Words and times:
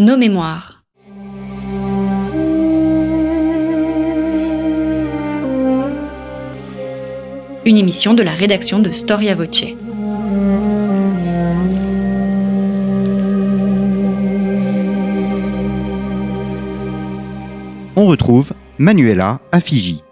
Nos 0.00 0.16
mémoires. 0.16 0.82
Une 7.64 7.76
émission 7.76 8.14
de 8.14 8.24
la 8.24 8.32
rédaction 8.32 8.80
de 8.80 8.90
Storia 8.90 9.36
Voce. 9.36 9.66
On 17.94 18.06
retrouve 18.06 18.52
Manuela 18.78 19.38
à 19.52 19.60
Fiji. 19.60 20.03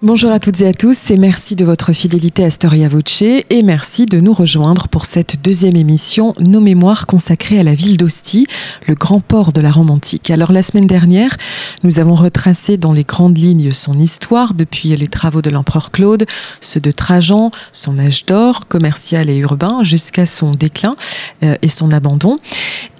Bonjour 0.00 0.30
à 0.30 0.38
toutes 0.38 0.60
et 0.60 0.68
à 0.68 0.72
tous 0.72 1.10
et 1.10 1.16
merci 1.16 1.56
de 1.56 1.64
votre 1.64 1.92
fidélité 1.92 2.44
à 2.44 2.50
Storia 2.50 2.86
Voce 2.86 3.20
et 3.22 3.62
merci 3.64 4.06
de 4.06 4.20
nous 4.20 4.32
rejoindre 4.32 4.86
pour 4.86 5.06
cette 5.06 5.42
deuxième 5.42 5.74
émission 5.74 6.34
Nos 6.38 6.60
mémoires 6.60 7.08
consacrée 7.08 7.58
à 7.58 7.64
la 7.64 7.74
ville 7.74 7.96
d'Ostie, 7.96 8.46
le 8.86 8.94
grand 8.94 9.18
port 9.18 9.52
de 9.52 9.60
la 9.60 9.72
Rome 9.72 9.90
antique. 9.90 10.30
Alors 10.30 10.52
la 10.52 10.62
semaine 10.62 10.86
dernière, 10.86 11.36
nous 11.82 11.98
avons 11.98 12.14
retracé 12.14 12.76
dans 12.76 12.92
les 12.92 13.02
grandes 13.02 13.36
lignes 13.36 13.72
son 13.72 13.96
histoire 13.96 14.54
depuis 14.54 14.94
les 14.94 15.08
travaux 15.08 15.42
de 15.42 15.50
l'empereur 15.50 15.90
Claude, 15.90 16.26
ceux 16.60 16.78
de 16.78 16.92
Trajan, 16.92 17.50
son 17.72 17.98
âge 17.98 18.24
d'or 18.24 18.68
commercial 18.68 19.28
et 19.28 19.38
urbain 19.38 19.82
jusqu'à 19.82 20.26
son 20.26 20.52
déclin 20.52 20.94
euh, 21.42 21.56
et 21.60 21.68
son 21.68 21.90
abandon. 21.90 22.38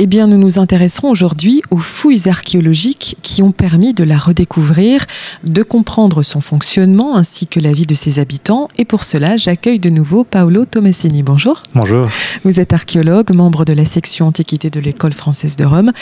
Eh 0.00 0.06
bien, 0.06 0.26
nous 0.26 0.38
nous 0.38 0.58
intéresserons 0.58 1.10
aujourd'hui 1.10 1.62
aux 1.70 1.78
fouilles 1.78 2.28
archéologiques 2.28 3.16
qui 3.22 3.40
ont 3.40 3.52
permis 3.52 3.94
de 3.94 4.02
la 4.02 4.18
redécouvrir, 4.18 5.06
de 5.44 5.62
comprendre 5.62 6.24
son 6.24 6.40
fonctionnement 6.40 6.87
ainsi 6.96 7.46
que 7.46 7.60
la 7.60 7.72
vie 7.72 7.86
de 7.86 7.94
ses 7.94 8.18
habitants. 8.18 8.68
Et 8.78 8.84
pour 8.84 9.04
cela, 9.04 9.36
j'accueille 9.36 9.78
de 9.78 9.90
nouveau 9.90 10.24
Paolo 10.24 10.64
Tomasini. 10.64 11.22
Bonjour. 11.22 11.62
Bonjour. 11.74 12.06
Vous 12.44 12.60
êtes 12.60 12.72
archéologue, 12.72 13.32
membre 13.32 13.64
de 13.64 13.72
la 13.72 13.84
section 13.84 14.26
Antiquité 14.26 14.70
de 14.70 14.80
l'École 14.80 15.12
française 15.12 15.56
de 15.56 15.64
Rome, 15.64 15.92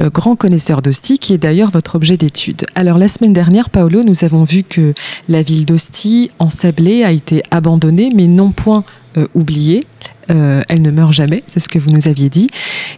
euh, 0.00 0.10
grand 0.10 0.36
connaisseur 0.36 0.82
d'Ostie, 0.82 1.18
qui 1.18 1.32
est 1.32 1.38
d'ailleurs 1.38 1.70
votre 1.70 1.96
objet 1.96 2.16
d'étude. 2.16 2.66
Alors, 2.74 2.98
la 2.98 3.08
semaine 3.08 3.32
dernière, 3.32 3.70
Paolo, 3.70 4.02
nous 4.02 4.24
avons 4.24 4.44
vu 4.44 4.62
que 4.62 4.92
la 5.28 5.42
ville 5.42 5.64
d'Ostie, 5.64 6.30
ensablée, 6.38 7.04
a 7.04 7.12
été 7.12 7.42
abandonnée, 7.50 8.12
mais 8.14 8.26
non 8.26 8.50
point 8.52 8.84
euh, 9.16 9.26
oubliée. 9.34 9.86
Euh, 10.30 10.62
elle 10.68 10.82
ne 10.82 10.90
meurt 10.90 11.12
jamais, 11.12 11.42
c'est 11.46 11.60
ce 11.60 11.68
que 11.68 11.78
vous 11.78 11.90
nous 11.90 12.08
aviez 12.08 12.28
dit. 12.28 12.48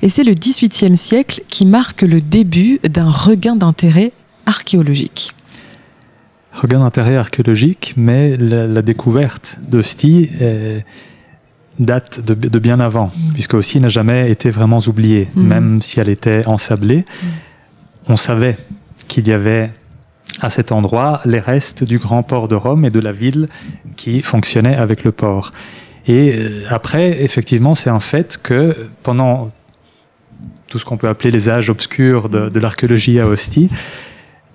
Et 0.03 0.09
c'est 0.09 0.25
le 0.25 0.34
XVIIIe 0.34 0.97
siècle 0.97 1.43
qui 1.49 1.67
marque 1.67 2.03
le 2.03 2.21
début 2.21 2.81
d'un 2.89 3.11
regain 3.11 3.55
d'intérêt 3.55 4.12
archéologique 4.47 5.34
regain 6.61 6.81
d'intérêt 6.81 7.17
archéologique, 7.17 7.95
mais 7.97 8.37
la, 8.37 8.67
la 8.67 8.83
découverte 8.83 9.59
d'Ostie 9.69 10.31
date 11.78 12.20
de, 12.25 12.34
de, 12.34 12.59
bien 12.59 12.81
avant, 12.81 13.06
mm. 13.06 13.33
puisque 13.33 13.55
Ostie 13.55 13.81
n'a 13.81 13.89
jamais 13.89 14.31
été 14.31 14.50
vraiment 14.50 14.78
oubliée, 14.81 15.28
mm. 15.34 15.42
même 15.42 15.83
si 15.83 16.00
elle 16.00 16.09
était 16.09 16.47
ensablée. 16.47 16.98
Mm. 16.98 17.27
On 18.09 18.17
savait 18.17 18.56
qu'il 19.06 19.28
y 19.28 19.33
avait 19.33 19.70
à 20.41 20.50
cet 20.50 20.73
endroit 20.73 21.20
les 21.25 21.41
restes 21.41 21.84
du 21.84 21.98
grand 21.98 22.23
port 22.23 22.48
de 22.48 22.55
Rome 22.55 22.84
et 22.84 22.91
de 22.91 23.00
la 23.00 23.12
ville 23.12 23.48
qui 23.97 24.22
fonctionnait 24.22 24.77
avec 24.77 25.05
le 25.05 25.12
port. 25.12 25.53
Et 26.06 26.34
euh, 26.34 26.65
après, 26.69 27.22
effectivement, 27.22 27.75
c'est 27.75 27.91
un 27.91 28.00
fait 28.00 28.39
que 28.43 28.89
pendant 29.03 29.50
tout 30.69 30.78
ce 30.78 30.84
qu'on 30.84 30.97
peut 30.97 31.09
appeler 31.09 31.31
les 31.31 31.48
âges 31.48 31.70
obscurs 31.70 32.28
de, 32.28 32.48
de 32.48 32.61
l'archéologie 32.61 33.20
à 33.20 33.27
Ostie, 33.27 33.69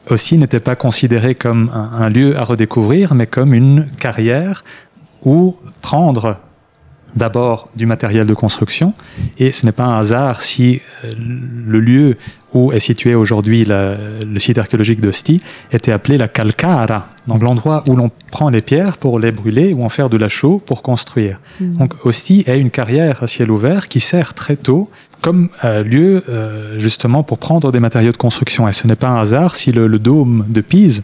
aussi 0.09 0.37
n'était 0.37 0.59
pas 0.59 0.75
considéré 0.75 1.35
comme 1.35 1.71
un, 1.73 2.09
lieu 2.09 2.37
à 2.37 2.43
redécouvrir, 2.43 3.13
mais 3.13 3.27
comme 3.27 3.53
une 3.53 3.87
carrière 3.99 4.63
où 5.23 5.55
prendre 5.81 6.37
d'abord 7.15 7.69
du 7.75 7.85
matériel 7.85 8.27
de 8.27 8.33
construction, 8.33 8.93
et 9.37 9.51
ce 9.51 9.65
n'est 9.65 9.71
pas 9.71 9.85
un 9.85 9.99
hasard 9.99 10.41
si 10.41 10.81
euh, 11.03 11.11
le 11.67 11.79
lieu 11.79 12.17
où 12.53 12.71
est 12.71 12.79
situé 12.79 13.15
aujourd'hui 13.15 13.65
le 13.65 14.37
site 14.37 14.59
archéologique 14.59 15.01
d'Ostie 15.01 15.41
était 15.71 15.91
appelé 15.91 16.19
la 16.19 16.27
Calcara, 16.27 17.09
donc 17.27 17.41
l'endroit 17.41 17.83
où 17.87 17.95
l'on 17.95 18.11
prend 18.31 18.49
les 18.49 18.61
pierres 18.61 18.97
pour 18.97 19.19
les 19.19 19.31
brûler 19.31 19.73
ou 19.73 19.83
en 19.83 19.89
faire 19.89 20.07
de 20.07 20.17
la 20.17 20.29
chaux 20.29 20.61
pour 20.63 20.83
construire. 20.83 21.39
Mmh. 21.59 21.77
Donc 21.77 21.93
Ostie 22.05 22.43
est 22.45 22.59
une 22.59 22.69
carrière 22.69 23.23
à 23.23 23.27
ciel 23.27 23.49
ouvert 23.49 23.87
qui 23.87 23.99
sert 23.99 24.35
très 24.35 24.55
tôt 24.55 24.89
comme 25.21 25.49
euh, 25.63 25.83
lieu 25.83 26.23
euh, 26.29 26.77
justement 26.77 27.23
pour 27.23 27.37
prendre 27.37 27.71
des 27.71 27.79
matériaux 27.79 28.11
de 28.11 28.17
construction. 28.17 28.67
Et 28.67 28.73
ce 28.73 28.85
n'est 28.85 28.97
pas 28.97 29.07
un 29.07 29.21
hasard 29.21 29.55
si 29.55 29.71
le, 29.71 29.87
le 29.87 29.97
dôme 29.97 30.45
de 30.49 30.61
Pise, 30.61 31.03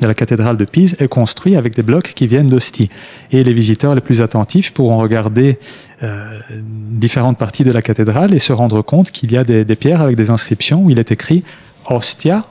de 0.00 0.06
la 0.06 0.14
cathédrale 0.14 0.56
de 0.56 0.64
Pise 0.64 0.96
est 0.98 1.08
construit 1.08 1.56
avec 1.56 1.74
des 1.74 1.82
blocs 1.82 2.12
qui 2.14 2.26
viennent 2.26 2.46
d'Ostie. 2.46 2.88
Et 3.32 3.42
les 3.42 3.52
visiteurs 3.52 3.94
les 3.94 4.00
plus 4.00 4.22
attentifs 4.22 4.72
pourront 4.72 4.98
regarder 4.98 5.58
euh, 6.02 6.38
différentes 6.60 7.38
parties 7.38 7.64
de 7.64 7.72
la 7.72 7.82
cathédrale 7.82 8.32
et 8.32 8.38
se 8.38 8.52
rendre 8.52 8.82
compte 8.82 9.10
qu'il 9.10 9.32
y 9.32 9.36
a 9.36 9.44
des, 9.44 9.64
des, 9.64 9.76
pierres 9.76 10.00
avec 10.00 10.16
des 10.16 10.30
inscriptions 10.30 10.82
où 10.82 10.90
il 10.90 10.98
est 10.98 11.10
écrit 11.10 11.42
Ostia 11.86 12.44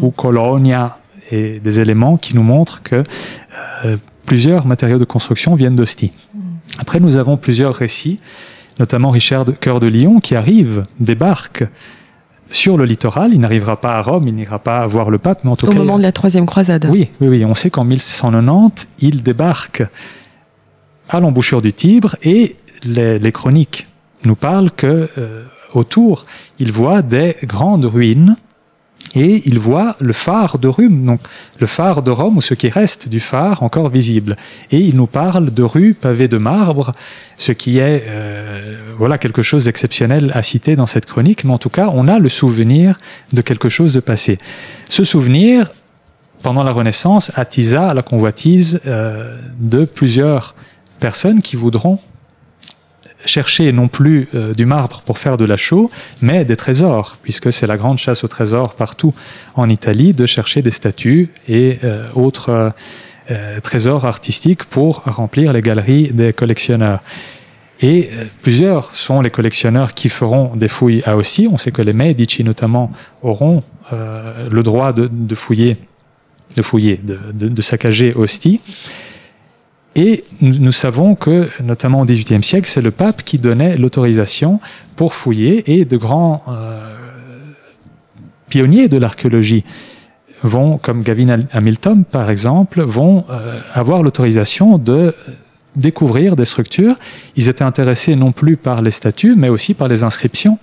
ou 0.00 0.10
Colonia 0.10 0.98
et 1.30 1.60
des 1.60 1.80
éléments 1.80 2.16
qui 2.16 2.34
nous 2.34 2.42
montrent 2.42 2.82
que 2.82 3.04
euh, 3.84 3.96
plusieurs 4.24 4.66
matériaux 4.66 4.98
de 4.98 5.04
construction 5.04 5.54
viennent 5.54 5.76
d'Ostie. 5.76 6.12
Mmh. 6.34 6.40
Après, 6.78 7.00
nous 7.00 7.16
avons 7.16 7.36
plusieurs 7.36 7.74
récits, 7.74 8.20
notamment 8.78 9.10
Richard 9.10 9.44
de 9.44 9.52
Cœur 9.52 9.80
de 9.80 9.86
Lion 9.86 10.20
qui 10.20 10.34
arrive, 10.34 10.86
débarque 11.00 11.64
sur 12.50 12.76
le 12.76 12.84
littoral. 12.84 13.32
Il 13.32 13.40
n'arrivera 13.40 13.80
pas 13.80 13.94
à 13.94 14.02
Rome, 14.02 14.28
il 14.28 14.34
n'ira 14.34 14.58
pas 14.58 14.86
voir 14.86 15.10
le 15.10 15.18
pape, 15.18 15.40
mais 15.44 15.50
en 15.50 15.56
tout 15.56 15.66
Au 15.66 15.70
cas. 15.70 15.74
Au 15.74 15.78
moment 15.78 15.98
de 15.98 16.02
la 16.02 16.12
troisième 16.12 16.46
croisade. 16.46 16.88
Oui, 16.90 17.08
oui, 17.20 17.28
oui. 17.28 17.44
On 17.44 17.54
sait 17.54 17.70
qu'en 17.70 17.84
1690, 17.84 18.88
il 19.00 19.22
débarque 19.22 19.82
à 21.08 21.20
l'embouchure 21.20 21.62
du 21.62 21.72
Tibre 21.72 22.16
et 22.22 22.56
les, 22.84 23.18
les, 23.18 23.32
chroniques 23.32 23.86
nous 24.24 24.34
parlent 24.34 24.70
que 24.70 25.08
euh, 25.18 25.44
autour, 25.72 26.26
il 26.58 26.72
voit 26.72 27.02
des 27.02 27.36
grandes 27.44 27.84
ruines 27.84 28.36
et 29.16 29.42
il 29.46 29.58
voit 29.58 29.96
le 29.98 30.12
phare 30.12 30.58
de 30.58 30.68
Rome, 30.68 31.06
donc 31.06 31.20
le 31.58 31.66
phare 31.66 32.02
de 32.02 32.10
Rome 32.10 32.36
ou 32.36 32.42
ce 32.42 32.52
qui 32.52 32.68
reste 32.68 33.08
du 33.08 33.18
phare 33.18 33.62
encore 33.62 33.88
visible. 33.88 34.36
Et 34.70 34.78
il 34.78 34.94
nous 34.94 35.06
parle 35.06 35.52
de 35.52 35.62
rues 35.62 35.94
pavées 35.94 36.28
de 36.28 36.36
marbre, 36.36 36.94
ce 37.38 37.52
qui 37.52 37.78
est 37.78 38.04
euh, 38.06 38.76
voilà 38.98 39.16
quelque 39.16 39.42
chose 39.42 39.64
d'exceptionnel 39.64 40.30
à 40.34 40.42
citer 40.42 40.76
dans 40.76 40.86
cette 40.86 41.06
chronique, 41.06 41.44
mais 41.44 41.52
en 41.52 41.58
tout 41.58 41.70
cas, 41.70 41.90
on 41.94 42.08
a 42.08 42.18
le 42.18 42.28
souvenir 42.28 43.00
de 43.32 43.40
quelque 43.40 43.70
chose 43.70 43.94
de 43.94 44.00
passé. 44.00 44.36
Ce 44.90 45.04
souvenir, 45.04 45.70
pendant 46.42 46.62
la 46.62 46.72
Renaissance, 46.72 47.32
attisa 47.36 47.94
la 47.94 48.02
convoitise 48.02 48.80
euh, 48.86 49.40
de 49.58 49.86
plusieurs 49.86 50.54
personnes 51.00 51.40
qui 51.40 51.56
voudront 51.56 51.98
chercher 53.26 53.72
non 53.72 53.88
plus 53.88 54.28
euh, 54.34 54.54
du 54.54 54.64
marbre 54.64 55.02
pour 55.04 55.18
faire 55.18 55.36
de 55.36 55.44
la 55.44 55.56
chaux, 55.56 55.90
mais 56.22 56.44
des 56.44 56.56
trésors, 56.56 57.16
puisque 57.22 57.52
c'est 57.52 57.66
la 57.66 57.76
grande 57.76 57.98
chasse 57.98 58.24
aux 58.24 58.28
trésors 58.28 58.74
partout 58.74 59.14
en 59.54 59.68
Italie, 59.68 60.14
de 60.14 60.26
chercher 60.26 60.62
des 60.62 60.70
statues 60.70 61.30
et 61.48 61.78
euh, 61.84 62.08
autres 62.14 62.72
euh, 63.30 63.60
trésors 63.60 64.04
artistiques 64.04 64.64
pour 64.64 65.02
remplir 65.04 65.52
les 65.52 65.60
galeries 65.60 66.08
des 66.12 66.32
collectionneurs. 66.32 67.00
Et 67.82 68.08
plusieurs 68.40 68.96
sont 68.96 69.20
les 69.20 69.28
collectionneurs 69.28 69.92
qui 69.92 70.08
feront 70.08 70.56
des 70.56 70.68
fouilles 70.68 71.02
à 71.04 71.14
Ostie. 71.14 71.46
On 71.52 71.58
sait 71.58 71.72
que 71.72 71.82
les 71.82 71.92
Medici 71.92 72.42
notamment 72.42 72.90
auront 73.22 73.62
le 73.92 74.62
droit 74.62 74.94
de, 74.94 75.34
fouiller, 75.34 75.76
de 76.56 76.62
fouiller, 76.62 76.98
de 77.04 77.60
saccager 77.62 78.14
Ostie. 78.14 78.62
Et 79.98 80.24
nous, 80.42 80.72
savons 80.72 81.14
que, 81.14 81.48
notamment 81.62 82.02
au 82.02 82.04
XVIIIe 82.04 82.44
siècle, 82.44 82.68
c'est 82.68 82.82
le 82.82 82.90
pape 82.90 83.22
qui 83.22 83.38
donnait 83.38 83.78
l'autorisation 83.78 84.60
pour 84.94 85.14
fouiller 85.14 85.78
et 85.80 85.86
de 85.86 85.96
grands 85.96 86.42
euh, 86.48 86.94
pionniers 88.50 88.88
de 88.88 88.98
l'archéologie 88.98 89.64
vont, 90.42 90.76
comme 90.76 91.02
Gavin 91.02 91.46
Hamilton 91.50 92.04
par 92.04 92.28
exemple, 92.28 92.82
vont 92.82 93.24
euh, 93.30 93.58
avoir 93.72 94.02
l'autorisation 94.02 94.76
de 94.76 95.14
découvrir 95.76 96.36
des 96.36 96.44
structures. 96.44 96.96
Ils 97.34 97.48
étaient 97.48 97.64
intéressés 97.64 98.16
non 98.16 98.32
plus 98.32 98.58
par 98.58 98.82
les 98.82 98.90
statues, 98.90 99.34
mais 99.34 99.48
aussi 99.48 99.72
par 99.72 99.88
les 99.88 100.02
inscriptions, 100.02 100.58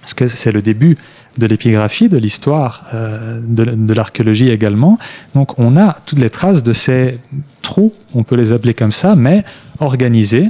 parce 0.00 0.14
que 0.14 0.28
c'est 0.28 0.52
le 0.52 0.62
début 0.62 0.96
de 1.38 1.46
l'épigraphie, 1.46 2.08
de 2.08 2.16
l'histoire 2.16 2.86
euh, 2.94 3.40
de, 3.42 3.64
de 3.64 3.94
l'archéologie 3.94 4.50
également. 4.50 4.98
Donc 5.34 5.58
on 5.58 5.76
a 5.76 5.98
toutes 6.06 6.18
les 6.18 6.30
traces 6.30 6.62
de 6.62 6.72
ces 6.72 7.18
trous, 7.62 7.92
on 8.14 8.22
peut 8.22 8.36
les 8.36 8.52
appeler 8.52 8.74
comme 8.74 8.92
ça, 8.92 9.14
mais 9.14 9.44
organisés, 9.80 10.48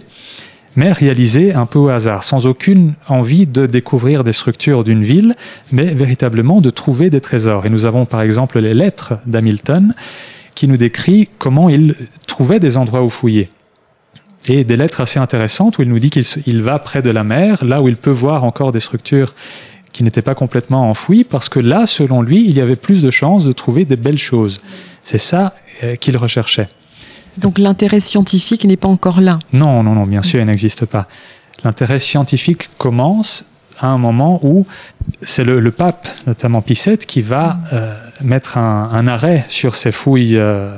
mais 0.77 0.93
réalisés 0.93 1.55
un 1.55 1.67
peu 1.67 1.79
au 1.79 1.89
hasard, 1.89 2.23
sans 2.23 2.47
aucune 2.47 2.95
envie 3.09 3.47
de 3.47 3.67
découvrir 3.67 4.23
des 4.23 4.33
structures 4.33 4.85
d'une 4.85 5.03
ville, 5.03 5.35
mais 5.73 5.87
véritablement 5.87 6.61
de 6.61 6.71
trouver 6.71 7.11
des 7.11 7.21
trésors. 7.21 7.67
Et 7.67 7.71
nous 7.71 7.85
avons 7.85 8.05
par 8.05 8.23
exemple 8.23 8.61
les 8.61 8.75
lettres 8.75 9.15
d'Hamilton 9.27 9.93
qui 10.55 10.69
nous 10.69 10.77
décrit 10.77 11.29
comment 11.39 11.69
il 11.69 11.95
trouvait 12.27 12.61
des 12.61 12.77
endroits 12.77 13.03
où 13.03 13.11
fouiller 13.11 13.49
et 14.49 14.65
des 14.65 14.77
lettres 14.77 15.01
assez 15.01 15.19
intéressantes 15.19 15.79
où 15.79 15.83
il 15.83 15.89
nous 15.89 15.99
dit 15.99 16.11
qu'il 16.11 16.25
il 16.47 16.63
va 16.63 16.79
près 16.79 17.03
de 17.03 17.11
la 17.11 17.25
mer, 17.25 17.65
là 17.65 17.83
où 17.83 17.89
il 17.89 17.97
peut 17.97 18.11
voir 18.11 18.45
encore 18.45 18.73
des 18.73 18.81
structures 18.81 19.35
qui 19.93 20.05
n'étaient 20.05 20.23
pas 20.23 20.35
complètement 20.35 20.91
enfouies, 20.91 21.25
parce 21.25 21.49
que 21.49 21.61
là, 21.61 21.87
selon 21.87 22.23
lui, 22.23 22.45
il 22.45 22.57
y 22.57 22.61
avait 22.61 22.77
plus 22.77 23.03
de 23.03 23.11
chances 23.11 23.45
de 23.45 23.53
trouver 23.53 23.85
des 23.85 23.97
belles 23.97 24.19
choses. 24.19 24.61
C'est 25.03 25.19
ça 25.19 25.55
euh, 25.83 25.97
qu'il 25.97 26.17
recherchait. 26.17 26.69
Donc 27.39 27.59
l'intérêt 27.59 28.01
scientifique 28.01 28.65
n'est 28.65 28.77
pas 28.77 28.89
encore 28.89 29.21
là 29.21 29.39
Non, 29.53 29.83
non, 29.83 29.95
non, 29.95 30.05
bien 30.05 30.23
sûr, 30.23 30.41
il 30.41 30.47
n'existe 30.47 30.85
pas. 30.85 31.09
L'intérêt 31.65 31.99
scientifique 31.99 32.69
commence 32.79 33.45
à 33.81 33.89
un 33.89 33.99
moment 33.99 34.41
où 34.43 34.67
c'est 35.23 35.45
le, 35.45 35.61
le 35.61 35.71
pape, 35.71 36.09
notamment 36.27 36.63
Pie 36.63 36.81
VII, 36.85 36.99
qui 36.99 37.23
va 37.23 37.59
euh, 37.73 37.97
mettre 38.23 38.59
un, 38.59 38.91
un 38.93 39.07
arrêt 39.07 39.45
sur 39.49 39.77
ces 39.77 39.93
fouilles 39.93 40.37
euh, 40.37 40.77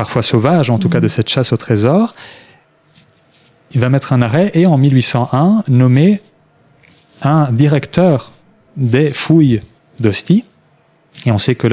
parfois 0.00 0.22
sauvages, 0.22 0.70
en 0.70 0.78
tout 0.78 0.88
cas 0.88 1.00
de 1.00 1.08
cette 1.08 1.28
chasse 1.28 1.52
au 1.52 1.58
trésor. 1.58 2.14
Il 3.74 3.80
va 3.82 3.90
mettre 3.90 4.14
un 4.14 4.22
arrêt 4.22 4.50
et 4.54 4.64
en 4.64 4.78
1801 4.78 5.64
nommer 5.68 6.22
un 7.20 7.52
directeur 7.52 8.32
des 8.78 9.12
fouilles 9.12 9.60
d'Ostie. 9.98 10.44
Et 11.26 11.32
on 11.32 11.38
sait 11.38 11.54
que, 11.54 11.68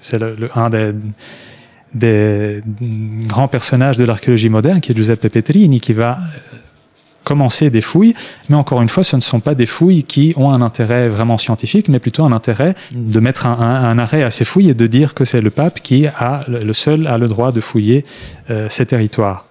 c'est 0.00 0.20
le- 0.20 0.36
le- 0.38 0.56
un 0.56 0.70
des, 0.70 0.92
des 1.92 2.62
grands 3.26 3.48
personnages 3.48 3.96
de 3.96 4.04
l'archéologie 4.04 4.50
moderne, 4.50 4.80
qui 4.80 4.92
est 4.92 4.94
Giuseppe 4.94 5.28
Petrini, 5.28 5.80
qui 5.80 5.94
va 5.94 6.18
commencer 7.24 7.70
des 7.70 7.80
fouilles. 7.80 8.14
Mais 8.48 8.56
encore 8.56 8.82
une 8.82 8.88
fois, 8.88 9.02
ce 9.04 9.16
ne 9.16 9.20
sont 9.20 9.40
pas 9.40 9.54
des 9.54 9.66
fouilles 9.66 10.04
qui 10.04 10.34
ont 10.36 10.50
un 10.52 10.62
intérêt 10.62 11.08
vraiment 11.08 11.38
scientifique, 11.38 11.88
mais 11.88 11.98
plutôt 11.98 12.24
un 12.24 12.32
intérêt 12.32 12.74
de 12.92 13.20
mettre 13.20 13.46
un, 13.46 13.52
un- 13.58 13.84
un 13.90 13.98
arrêt 13.98 14.22
à 14.22 14.30
ces 14.30 14.44
fouilles 14.44 14.70
et 14.70 14.74
de 14.74 14.86
dire 14.86 15.14
que 15.14 15.24
c'est 15.24 15.40
le 15.40 15.50
pape 15.50 15.80
qui 15.80 16.06
a 16.06 16.44
le 16.48 16.72
seul 16.72 17.06
a 17.06 17.18
le 17.18 17.26
droit 17.28 17.50
de 17.52 17.60
fouiller 17.60 18.04
euh, 18.50 18.68
ces 18.68 18.86
territoires. 18.86 19.46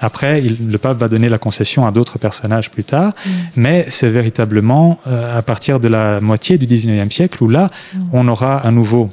Après, 0.00 0.42
il- 0.42 0.70
le 0.70 0.78
pape 0.78 0.98
va 0.98 1.08
donner 1.08 1.28
la 1.30 1.38
concession 1.38 1.86
à 1.86 1.90
d'autres 1.90 2.18
personnages 2.18 2.70
plus 2.70 2.84
tard, 2.84 3.12
mais 3.56 3.86
c'est 3.88 4.10
véritablement 4.10 5.00
euh, 5.06 5.38
à 5.38 5.42
partir 5.42 5.80
de 5.80 5.88
la 5.88 6.20
moitié 6.20 6.58
du 6.58 6.66
19e 6.66 7.10
siècle 7.10 7.42
où 7.42 7.48
là, 7.48 7.70
on 8.12 8.28
aura 8.28 8.58
à 8.58 8.70
nouveau, 8.70 9.08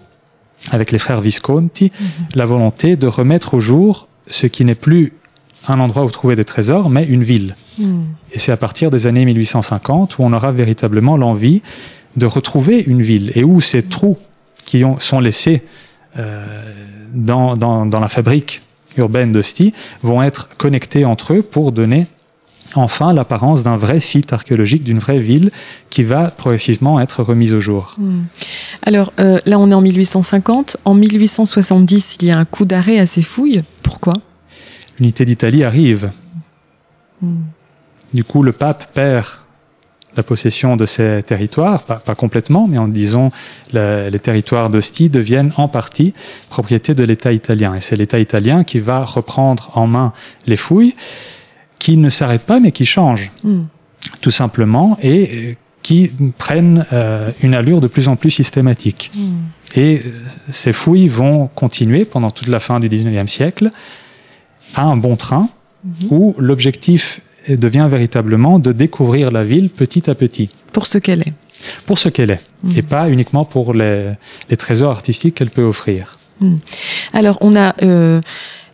avec 0.71 0.91
les 0.91 0.99
frères 0.99 1.21
Visconti, 1.21 1.91
la 2.35 2.45
volonté 2.45 2.95
de 2.97 3.07
remettre 3.07 3.53
au 3.53 3.59
jour 3.61 4.07
ce 4.29 4.45
qui 4.45 4.65
n'est 4.65 4.75
plus 4.75 5.13
un 5.68 5.80
endroit 5.80 6.04
où 6.04 6.12
trouver 6.12 6.36
des 6.36 6.45
trésors, 6.45 6.89
mais 6.89 7.06
une 7.06 7.24
ville. 7.24 7.56
Et 8.31 8.39
c'est 8.39 8.51
à 8.51 8.57
partir 8.57 8.89
des 8.89 9.07
années 9.07 9.25
1850 9.25 10.18
où 10.18 10.24
on 10.24 10.33
aura 10.33 10.51
véritablement 10.51 11.18
l'envie 11.18 11.62
de 12.15 12.25
retrouver 12.25 12.80
une 12.81 13.01
ville 13.01 13.31
et 13.36 13.44
où 13.44 13.62
ces 13.62 13.83
trous 13.83 14.18
qui 14.65 14.83
ont, 14.83 15.00
sont 15.00 15.19
laissés 15.19 15.63
euh, 16.18 16.74
dans, 17.13 17.56
dans, 17.56 17.86
dans 17.86 18.00
la 18.00 18.07
fabrique 18.07 18.62
urbaine 18.98 19.31
d'Ostie 19.31 19.74
vont 20.01 20.24
être 20.24 20.50
connectés 20.57 21.06
entre 21.06 21.33
eux 21.33 21.42
pour 21.42 21.71
donner 21.71 22.07
enfin 22.75 23.13
l'apparence 23.13 23.63
d'un 23.63 23.77
vrai 23.77 24.00
site 24.00 24.33
archéologique, 24.33 24.83
d'une 24.83 25.00
vraie 25.00 25.19
ville 25.19 25.51
qui 25.89 26.04
va 26.04 26.30
progressivement 26.30 27.00
être 27.00 27.24
remise 27.24 27.54
au 27.54 27.59
jour. 27.59 27.95
Alors 28.83 29.13
euh, 29.19 29.39
là, 29.45 29.59
on 29.59 29.71
est 29.71 29.74
en 29.74 29.81
1850. 29.81 30.77
En 30.86 30.94
1870, 30.94 32.18
il 32.21 32.27
y 32.27 32.31
a 32.31 32.38
un 32.38 32.45
coup 32.45 32.65
d'arrêt 32.65 33.00
à 33.00 33.06
ces 33.06 33.21
fouilles. 33.21 33.63
Pourquoi? 33.83 34.13
L'unité 34.99 35.25
d'Italie 35.25 35.63
arrive. 35.63 36.09
Du 38.13 38.23
coup, 38.23 38.44
le 38.44 38.51
pape 38.51 38.94
perd 38.94 39.25
la 40.15 40.23
possession 40.23 40.77
de 40.77 40.85
ces 40.88 41.21
territoires, 41.25 41.83
pas, 41.83 41.95
pas 41.97 42.15
complètement, 42.15 42.67
mais 42.67 42.79
en 42.79 42.88
disant 42.88 43.29
la- 43.71 44.09
les 44.09 44.19
territoires 44.19 44.69
d'Ostie 44.69 45.09
deviennent 45.09 45.51
en 45.57 45.67
partie 45.67 46.13
propriété 46.49 46.95
de 46.95 47.03
l'État 47.03 47.31
italien. 47.31 47.75
Et 47.75 47.81
c'est 47.81 47.95
l'État 47.95 48.17
italien 48.19 48.63
qui 48.63 48.79
va 48.79 49.05
reprendre 49.05 49.69
en 49.75 49.85
main 49.85 50.13
les 50.47 50.57
fouilles, 50.57 50.95
qui 51.77 51.97
ne 51.97 52.09
s'arrêtent 52.09 52.45
pas, 52.47 52.59
mais 52.59 52.71
qui 52.71 52.85
changent, 52.85 53.29
Hmm. 53.44 53.63
tout 54.21 54.31
simplement, 54.31 54.97
et 55.03 55.29
euh, 55.51 55.53
qui 55.83 56.11
prennent 56.39 56.85
euh, 56.94 57.29
une 57.44 57.53
allure 57.53 57.79
de 57.81 57.88
plus 57.88 58.07
en 58.07 58.15
plus 58.15 58.31
systématique. 58.31 59.11
Et 59.75 60.01
euh, 60.03 60.23
ces 60.49 60.73
fouilles 60.73 61.07
vont 61.09 61.47
continuer 61.53 62.05
pendant 62.05 62.31
toute 62.31 62.47
la 62.47 62.59
fin 62.59 62.79
du 62.79 62.89
19e 62.89 63.27
siècle 63.27 63.69
à 64.75 64.84
un 64.84 64.98
bon 64.98 65.16
train 65.16 65.50
où 66.10 66.36
l'objectif 66.38 67.22
devient 67.48 67.88
véritablement 67.90 68.60
de 68.60 68.72
découvrir 68.72 69.31
la 69.31 69.44
ville 69.44 69.69
petit 69.69 70.10
à 70.10 70.16
petit, 70.16 70.50
Pour 70.74 70.86
ce 70.86 70.98
qu'elle 70.98 71.22
est. 71.22 71.34
pour 71.86 71.98
ce 71.98 72.10
qu'elle 72.10 72.31
est, 72.31 72.42
et 72.75 72.81
pas 72.81 73.10
uniquement 73.10 73.46
pour 73.46 73.74
les, 73.74 74.12
les 74.50 74.58
trésors 74.58 74.92
artistiques 74.92 75.36
qu'elle 75.36 75.50
peut 75.50 75.64
offrir. 75.64 76.18
Alors, 77.14 77.38
on 77.42 77.56
a 77.56 77.75
euh, 77.84 78.22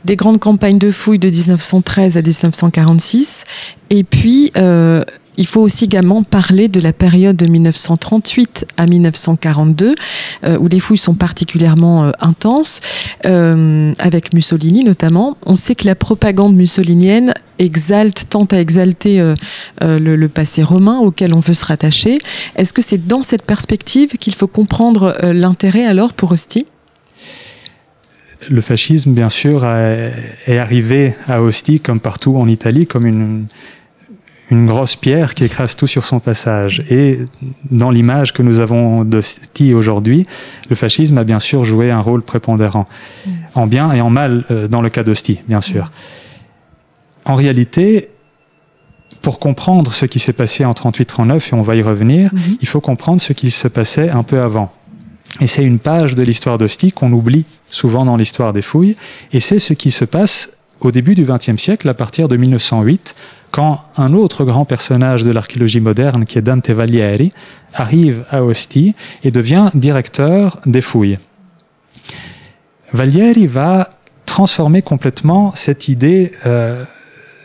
des 0.05 0.15
grandes 0.15 0.39
campagnes 0.39 0.77
de 0.77 0.91
fouilles 0.91 1.19
de 1.19 1.29
1913 1.29 2.17
à 2.17 2.21
1946. 2.21 3.45
Et 3.89 4.03
puis, 4.03 4.51
euh, 4.57 5.03
il 5.37 5.47
faut 5.47 5.61
aussi 5.61 5.85
également 5.85 6.23
parler 6.23 6.67
de 6.67 6.79
la 6.79 6.93
période 6.93 7.35
de 7.35 7.47
1938 7.47 8.65
à 8.77 8.85
1942, 8.85 9.95
euh, 10.43 10.57
où 10.59 10.67
les 10.67 10.79
fouilles 10.79 10.97
sont 10.97 11.15
particulièrement 11.15 12.03
euh, 12.03 12.11
intenses, 12.19 12.81
euh, 13.25 13.93
avec 13.99 14.33
Mussolini 14.33 14.83
notamment. 14.83 15.37
On 15.45 15.55
sait 15.55 15.75
que 15.75 15.85
la 15.85 15.95
propagande 15.95 16.55
mussolinienne 16.55 17.33
exalte, 17.59 18.25
tente 18.29 18.51
à 18.51 18.59
exalter 18.59 19.21
le, 19.81 20.27
passé 20.27 20.63
romain 20.63 20.97
auquel 20.97 21.33
on 21.33 21.39
veut 21.39 21.53
se 21.53 21.63
rattacher. 21.63 22.17
Est-ce 22.55 22.73
que 22.73 22.81
c'est 22.81 23.05
dans 23.05 23.21
cette 23.21 23.43
perspective 23.43 24.13
qu'il 24.17 24.33
faut 24.33 24.47
comprendre 24.47 25.15
l'intérêt 25.21 25.85
alors 25.85 26.13
pour 26.13 26.31
Ostie 26.31 26.65
Le 28.49 28.59
fascisme, 28.59 29.13
bien 29.13 29.29
sûr, 29.29 29.65
est 29.65 30.57
arrivé 30.57 31.13
à 31.27 31.41
Ostie, 31.41 31.79
comme 31.79 31.99
partout 31.99 32.35
en 32.37 32.47
Italie, 32.47 32.87
comme 32.87 33.05
une, 33.05 33.45
une 34.49 34.65
grosse 34.65 34.95
pierre 34.95 35.33
qui 35.33 35.45
écrase 35.45 35.75
tout 35.75 35.87
sur 35.87 36.05
son 36.05 36.19
passage. 36.19 36.83
Et 36.89 37.19
dans 37.71 37.91
l'image 37.91 38.33
que 38.33 38.41
nous 38.41 38.59
avons 38.59 39.03
d'Ostie 39.03 39.73
aujourd'hui, 39.73 40.27
le 40.69 40.75
fascisme 40.75 41.17
a 41.17 41.23
bien 41.23 41.39
sûr 41.39 41.63
joué 41.63 41.91
un 41.91 41.99
rôle 41.99 42.21
prépondérant, 42.21 42.87
en 43.55 43.67
bien 43.67 43.91
et 43.93 44.01
en 44.01 44.09
mal 44.09 44.45
euh, 44.51 44.67
dans 44.67 44.81
le 44.81 44.89
cas 44.89 45.03
d'Ostie, 45.03 45.39
bien 45.47 45.61
sûr. 45.61 45.91
En 47.25 47.35
réalité, 47.35 48.09
pour 49.21 49.39
comprendre 49.39 49.93
ce 49.93 50.05
qui 50.05 50.19
s'est 50.19 50.33
passé 50.33 50.65
en 50.65 50.73
38-39, 50.73 51.49
et 51.49 51.53
on 51.53 51.61
va 51.61 51.75
y 51.75 51.81
revenir, 51.81 52.31
il 52.59 52.67
faut 52.67 52.81
comprendre 52.81 53.21
ce 53.21 53.31
qui 53.31 53.51
se 53.51 53.69
passait 53.69 54.09
un 54.09 54.23
peu 54.23 54.41
avant. 54.41 54.71
Et 55.39 55.47
c'est 55.47 55.63
une 55.63 55.79
page 55.79 56.13
de 56.13 56.23
l'histoire 56.23 56.57
d'Ostie 56.57 56.91
qu'on 56.91 57.11
oublie 57.11 57.45
souvent 57.69 58.05
dans 58.05 58.17
l'histoire 58.17 58.53
des 58.53 58.61
fouilles, 58.61 58.95
et 59.31 59.39
c'est 59.39 59.59
ce 59.59 59.73
qui 59.73 59.91
se 59.91 60.05
passe 60.05 60.57
au 60.81 60.91
début 60.91 61.15
du 61.15 61.25
XXe 61.25 61.57
siècle, 61.57 61.87
à 61.89 61.93
partir 61.93 62.27
de 62.27 62.35
1908, 62.35 63.15
quand 63.51 63.81
un 63.97 64.13
autre 64.13 64.43
grand 64.45 64.65
personnage 64.65 65.23
de 65.23 65.31
l'archéologie 65.31 65.79
moderne, 65.79 66.25
qui 66.25 66.37
est 66.37 66.41
Dante 66.41 66.69
Valieri, 66.69 67.31
arrive 67.73 68.25
à 68.31 68.43
Ostie 68.43 68.95
et 69.23 69.31
devient 69.31 69.69
directeur 69.75 70.59
des 70.65 70.81
fouilles. 70.81 71.19
Valieri 72.91 73.47
va 73.47 73.91
transformer 74.25 74.81
complètement 74.81 75.53
cette 75.55 75.87
idée, 75.87 76.31
euh, 76.45 76.83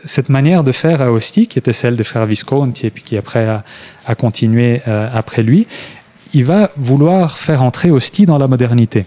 cette 0.03 0.29
manière 0.29 0.63
de 0.63 0.71
faire 0.71 1.01
à 1.01 1.11
Ostie, 1.11 1.47
qui 1.47 1.59
était 1.59 1.73
celle 1.73 1.95
des 1.95 2.03
frères 2.03 2.25
Visconti 2.25 2.87
et 2.87 2.89
puis 2.89 3.03
qui 3.03 3.15
après 3.15 3.47
a, 3.47 3.63
a 4.07 4.15
continué 4.15 4.81
euh, 4.87 5.07
après 5.13 5.43
lui. 5.43 5.67
Il 6.33 6.45
va 6.45 6.71
vouloir 6.75 7.37
faire 7.37 7.63
entrer 7.63 7.91
Ostie 7.91 8.25
dans 8.25 8.37
la 8.37 8.47
modernité. 8.47 9.05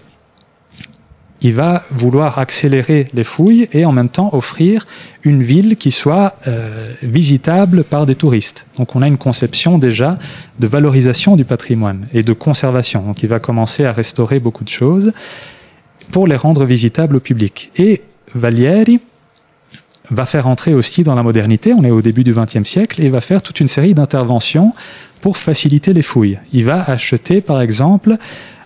Il 1.43 1.53
va 1.53 1.83
vouloir 1.91 2.39
accélérer 2.39 3.09
les 3.13 3.25
fouilles 3.25 3.67
et 3.73 3.83
en 3.83 3.91
même 3.91 4.07
temps 4.07 4.29
offrir 4.33 4.87
une 5.23 5.43
ville 5.43 5.75
qui 5.75 5.91
soit 5.91 6.37
euh, 6.47 6.93
visitable 7.03 7.83
par 7.83 8.05
des 8.05 8.15
touristes. 8.15 8.65
Donc 8.77 8.95
on 8.95 9.01
a 9.01 9.07
une 9.07 9.17
conception 9.17 9.77
déjà 9.77 10.17
de 10.59 10.67
valorisation 10.67 11.35
du 11.35 11.43
patrimoine 11.43 12.07
et 12.13 12.23
de 12.23 12.33
conservation. 12.33 13.03
Donc 13.03 13.23
il 13.23 13.29
va 13.29 13.39
commencer 13.39 13.83
à 13.83 13.91
restaurer 13.91 14.39
beaucoup 14.39 14.63
de 14.63 14.69
choses 14.69 15.11
pour 16.11 16.27
les 16.27 16.37
rendre 16.37 16.63
visitables 16.63 17.17
au 17.17 17.19
public. 17.19 17.71
Et 17.75 18.01
Valieri 18.33 19.01
va 20.09 20.25
faire 20.25 20.47
entrer 20.47 20.73
aussi 20.73 21.03
dans 21.03 21.15
la 21.15 21.23
modernité, 21.23 21.73
on 21.73 21.83
est 21.83 21.91
au 21.91 22.01
début 22.01 22.23
du 22.23 22.33
XXe 22.33 22.63
siècle, 22.63 23.01
et 23.01 23.09
va 23.09 23.21
faire 23.21 23.41
toute 23.41 23.59
une 23.59 23.67
série 23.67 23.93
d'interventions 23.93 24.73
pour 25.21 25.37
faciliter 25.37 25.93
les 25.93 26.01
fouilles. 26.01 26.39
Il 26.51 26.65
va 26.65 26.83
acheter, 26.83 27.41
par 27.41 27.61
exemple, 27.61 28.17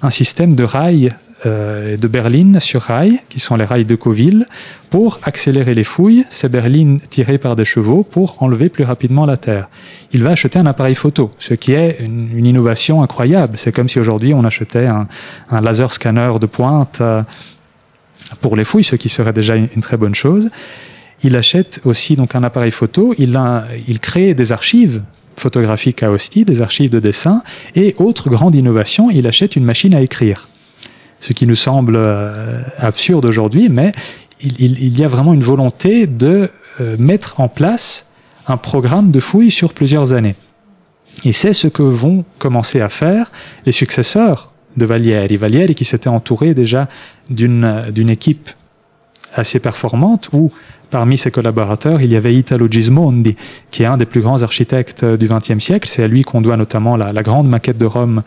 un 0.01 0.10
système 0.10 0.55
de 0.55 0.63
rails 0.63 1.12
euh, 1.46 1.98
de 1.98 2.08
berlines 2.08 2.60
sur 2.60 2.82
rails, 2.82 3.20
qui 3.29 3.39
sont 3.39 3.56
les 3.58 3.65
rails 3.65 3.86
de 3.86 3.94
Coville, 3.94 4.48
pour 4.89 5.20
accélérer 5.22 5.75
les 5.75 5.84
fouilles, 5.84 6.25
ces 6.32 6.50
berlines 6.50 7.00
tirées 7.00 7.38
par 7.38 7.56
des 7.56 7.63
chevaux 7.63 8.01
pour 8.01 8.41
enlever 8.41 8.70
plus 8.70 8.84
rapidement 8.84 9.27
la 9.27 9.38
terre. 9.38 9.70
Il 10.13 10.24
va 10.24 10.32
acheter 10.32 10.58
un 10.58 10.65
appareil 10.65 10.96
photo, 10.96 11.29
ce 11.38 11.53
qui 11.53 11.74
est 11.74 11.98
une, 12.00 12.44
innovation 12.44 13.03
incroyable. 13.03 13.56
C'est 13.56 13.72
comme 13.72 13.88
si 13.88 14.00
aujourd'hui 14.00 14.34
on 14.34 14.46
achetait 14.46 14.88
un, 14.88 15.08
laser 15.62 15.94
scanner 15.94 16.32
de 16.41 16.48
pointe 16.48 17.01
euh, 17.01 17.22
pour 18.41 18.56
les 18.56 18.63
fouilles, 18.63 18.84
ce 18.84 18.96
qui 18.96 19.10
serait 19.10 19.34
déjà 19.34 19.56
une, 19.56 19.70
très 19.82 19.98
bonne 19.98 20.15
chose. 20.15 20.50
Il 21.22 21.36
achète 21.36 21.82
aussi 21.86 22.15
donc 22.15 22.34
un 22.34 22.41
appareil 22.41 22.72
photo, 22.72 23.13
il, 23.20 23.36
a, 23.36 23.67
il 23.88 24.00
crée 24.00 24.34
des 24.34 24.51
archives 24.51 25.03
photographiques 25.36 26.01
à 26.01 26.10
Ostie, 26.10 26.46
des 26.46 26.63
archives 26.63 26.89
de 26.89 27.00
dessin, 27.00 27.44
et 27.75 27.94
autre 28.00 28.32
grande 28.32 28.56
innovation, 28.56 29.12
il 29.12 29.27
achète 29.27 29.56
une 29.56 29.65
machine 29.65 29.94
à 29.94 30.01
écrire. 30.01 30.48
Ce 31.19 31.33
qui 31.33 31.47
nous 31.47 31.55
semble 31.55 31.95
euh, 31.95 32.62
absurde 32.77 33.25
aujourd'hui, 33.25 33.69
mais 33.69 33.91
il, 34.39 34.97
y 34.97 35.03
a 35.03 35.07
vraiment 35.07 35.33
une 35.33 35.43
volonté 35.43 36.05
de 36.05 36.51
euh, 36.79 36.95
mettre 37.00 37.39
en 37.39 37.47
place 37.47 38.07
un 38.47 38.57
programme 38.57 39.12
de 39.12 39.19
fouilles 39.19 39.51
sur 39.51 39.74
plusieurs 39.74 40.13
années. 40.13 40.36
Et 41.25 41.31
c'est 41.31 41.53
ce 41.53 41.67
que 41.67 41.81
vont 41.81 42.24
commencer 42.38 42.81
à 42.81 42.89
faire 42.89 43.31
les 43.65 43.71
successeurs 43.71 44.51
de 44.77 44.86
Valieri. 44.86 45.38
Valieri 45.38 45.74
qui 45.74 45.86
s'était 45.86 46.07
entouré 46.07 46.53
déjà 46.53 46.88
d'une 47.29 48.09
équipe 48.09 48.51
assez 49.36 49.59
performante 49.59 50.29
où 50.33 50.51
Parmi 50.89 51.17
ses 51.17 51.31
collaborateurs, 51.31 52.01
il 52.01 52.13
y 52.13 52.15
avait 52.15 52.33
Italo 52.33 52.67
Gismondi, 52.69 53.36
qui 53.71 53.83
est 53.83 53.86
un 53.86 53.97
des 53.97 54.05
plus 54.05 54.21
grands 54.21 54.41
architectes 54.41 55.03
du 55.03 55.27
XXe 55.27 55.59
siècle. 55.59 55.89
C'est 55.89 56.03
à 56.03 56.07
lui 56.07 56.21
qu'on 56.21 56.39
doit 56.39 56.55
notamment 56.55 56.95
la, 56.95 57.24
grande 57.24 57.50
maquette 57.50 57.77
de 57.77 57.86
Rome, 57.86 58.24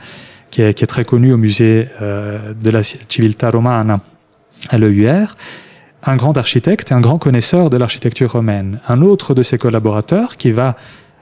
qui 0.51 0.63
est, 0.63 0.87
très 0.87 1.05
connue 1.05 1.33
au 1.33 1.37
musée 1.37 1.89
euh, 2.03 2.53
de 2.53 2.71
la 2.71 2.83
Civiltà 2.83 3.51
Romana 3.51 4.01
à 4.69 4.79
l'EUR. 4.79 5.37
Un 6.03 6.17
grand 6.17 6.37
architecte 6.37 6.91
et 6.91 6.95
un 6.95 7.01
grand 7.01 7.19
connaisseur 7.19 7.71
de 7.71 7.77
l'architecture 7.77 8.33
romaine. 8.33 8.81
Un 8.89 9.03
autre 9.03 9.35
de 9.35 9.43
ses 9.43 9.59
collaborateurs, 9.59 10.37
qui 10.37 10.51
va, 10.51 10.77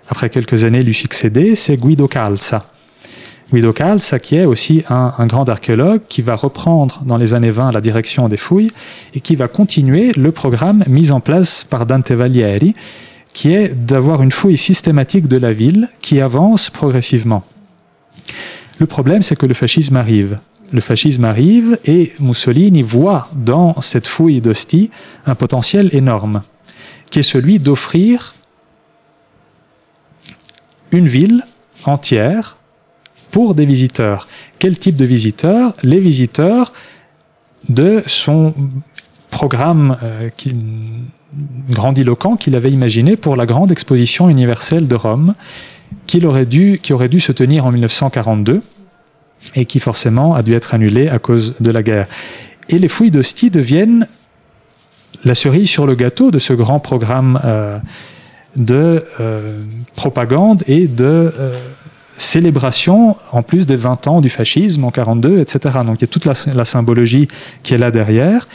après 0.09 0.31
quelques 0.31 0.65
années, 0.65 0.83
lui 0.83 0.95
succéder, 0.95 1.55
c'est 1.57 1.77
Guido 1.77 2.09
Calza 2.09 2.65
Guido 3.53 3.73
Calza, 3.73 4.19
qui 4.19 4.37
est 4.37 4.45
aussi 4.45 4.85
un, 4.91 5.27
grand 5.27 5.49
archéologue, 5.49 6.03
qui 6.09 6.21
va 6.21 6.35
reprendre 6.35 7.01
dans 7.07 7.17
les 7.17 7.33
années 7.33 7.51
20 7.51 7.73
la 7.73 7.81
direction 7.81 8.29
des 8.29 8.37
fouilles 8.37 8.71
et 9.15 9.21
qui 9.21 9.37
va 9.37 9.49
continuer 9.49 10.13
le 10.13 10.33
programme 10.33 10.85
mis 10.87 11.13
en 11.13 11.21
place 11.21 11.65
par 11.65 11.87
Dante 11.87 12.11
Valieri, 12.11 12.75
qui 13.33 13.55
est 13.55 13.69
d'avoir 13.69 14.23
une 14.23 14.33
fouille 14.33 14.59
systématique 14.59 15.29
de 15.29 15.39
la 15.39 15.55
ville 15.55 15.89
qui 16.03 16.21
avance 16.21 16.69
progressivement. 16.69 17.43
Le 18.79 18.87
problème, 18.87 19.23
c'est 19.23 19.37
que 19.37 19.47
le 19.47 19.55
fascisme 19.55 19.97
arrive. 19.97 20.39
Le 20.73 20.81
fascisme 20.81 21.25
arrive 21.25 21.79
et 21.85 22.13
Mussolini 22.21 22.83
voit 22.83 23.29
dans 23.35 23.81
cette 23.81 24.07
fouille 24.07 24.41
d'Ostie 24.41 24.91
un 25.27 25.35
potentiel 25.35 25.89
énorme, 25.93 26.43
qui 27.11 27.21
est 27.21 27.23
celui 27.23 27.59
d'offrir 27.59 28.35
une 30.93 31.09
ville 31.09 31.45
entière 31.85 32.57
pour 33.31 33.55
des 33.55 33.67
visiteurs. 33.67 34.29
Quel 34.59 34.79
type 34.79 34.97
de 34.97 35.05
visiteurs? 35.05 35.75
Les 35.83 36.01
visiteurs 36.01 36.73
de 37.69 38.03
son 38.07 38.55
programme 39.31 39.99
euh, 40.03 40.31
qui, 40.37 40.55
grandiloquent 41.71 42.37
qu'il 42.37 42.55
avait 42.55 42.71
imaginé 42.71 43.17
pour 43.17 43.37
la 43.37 43.47
grande 43.47 43.71
exposition 43.71 44.29
universelle 44.29 44.89
de 44.89 44.95
Rome, 44.95 45.35
qui 46.07 46.25
aurait 46.25 46.47
dû 46.47 47.21
se 47.21 47.33
tenir 47.33 47.67
en 47.67 47.73
1942 47.73 48.63
et 49.55 49.65
qui 49.65 49.81
forcément 49.81 50.35
a 50.35 50.43
dû 50.43 50.55
être 50.55 50.75
annulée 50.75 51.09
à 51.09 51.19
cause 51.19 51.55
de 51.61 51.71
la 51.71 51.83
guerre. 51.83 52.07
Et 52.69 52.79
les 52.79 52.89
fouilles 52.89 53.11
d'Ostie 53.11 53.51
deviennent 53.51 54.07
la 55.25 55.35
cerise 55.35 55.69
sur 55.69 55.87
le 55.87 55.95
gâteau 55.95 56.31
de 56.31 56.39
ce 56.39 56.53
grand 56.53 56.81
programme 56.81 57.41
euh, 57.45 57.79
de 58.57 59.05
euh, 59.21 59.63
propagande 59.95 60.63
et 60.67 60.87
de 60.87 61.05
euh, 61.05 61.59
célébration, 62.17 63.17
en 63.33 63.43
plus 63.43 63.67
des 63.67 63.77
20 63.77 64.07
ans 64.09 64.21
du 64.21 64.29
fascisme 64.29 64.85
en 64.85 64.91
42, 64.91 65.41
etc. 65.41 65.79
Donc 65.87 65.99
il 65.99 66.03
y 66.03 66.05
a 66.05 66.09
toute 66.09 66.25
la, 66.25 66.65
symbologie 66.65 67.29
qui 67.63 67.75
est 67.75 67.79
là 67.79 67.91
derrière. 67.91 68.49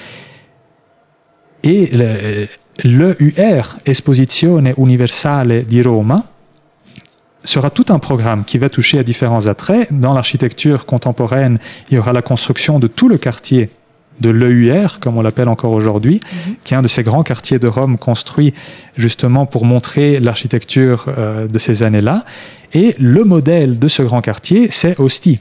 Et 1.63 1.89
le, 1.93 2.47
l'EUR, 2.83 3.77
Esposizione 3.85 4.73
Universale 4.77 5.63
di 5.65 5.81
Roma, 5.81 6.25
sera 7.43 7.69
tout 7.69 7.85
un 7.89 7.99
programme 7.99 8.43
qui 8.45 8.57
va 8.57 8.69
toucher 8.69 8.99
à 8.99 9.03
différents 9.03 9.47
attraits. 9.47 9.87
Dans 9.91 10.13
l'architecture 10.13 10.85
contemporaine, 10.85 11.59
il 11.89 11.95
y 11.95 11.97
aura 11.97 12.13
la 12.13 12.21
construction 12.21 12.79
de 12.79 12.87
tout 12.87 13.09
le 13.09 13.17
quartier 13.17 13.69
de 14.21 14.29
l'EUR, 14.29 14.99
comme 14.99 15.17
on 15.17 15.21
l'appelle 15.21 15.49
encore 15.49 15.71
aujourd'hui, 15.71 16.21
-hmm. 16.21 16.55
qui 16.63 16.73
est 16.73 16.77
un 16.77 16.83
de 16.83 16.87
ces 16.87 17.03
grands 17.03 17.23
quartiers 17.23 17.59
de 17.59 17.67
Rome 17.67 17.97
construits 17.97 18.53
justement 18.95 19.45
pour 19.47 19.65
montrer 19.65 20.19
l'architecture 20.19 21.05
euh, 21.07 21.47
de 21.47 21.59
ces 21.59 21.81
années-là. 21.81 22.23
Et 22.73 22.95
le 22.99 23.23
modèle 23.23 23.79
de 23.79 23.87
ce 23.87 24.03
grand 24.03 24.21
quartier, 24.21 24.67
c'est 24.69 24.99
Ostie. 24.99 25.39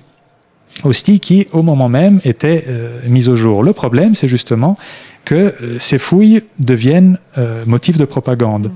Ostie 0.85 1.21
qui, 1.21 1.49
au 1.53 1.63
moment 1.63 1.89
même, 1.89 2.21
était 2.25 2.65
euh, 2.69 3.01
mise 3.09 3.29
au 3.29 3.37
jour. 3.37 3.63
Le 3.63 3.73
problème, 3.73 4.15
c'est 4.15 4.29
justement 4.29 4.77
que 5.25 5.35
euh, 5.35 5.79
ces 5.79 5.99
fouilles 5.99 6.43
deviennent 6.59 7.19
euh, 7.39 7.65
motif 7.67 7.97
de 7.97 8.05
propagande. 8.05 8.69
Mm. 8.69 8.73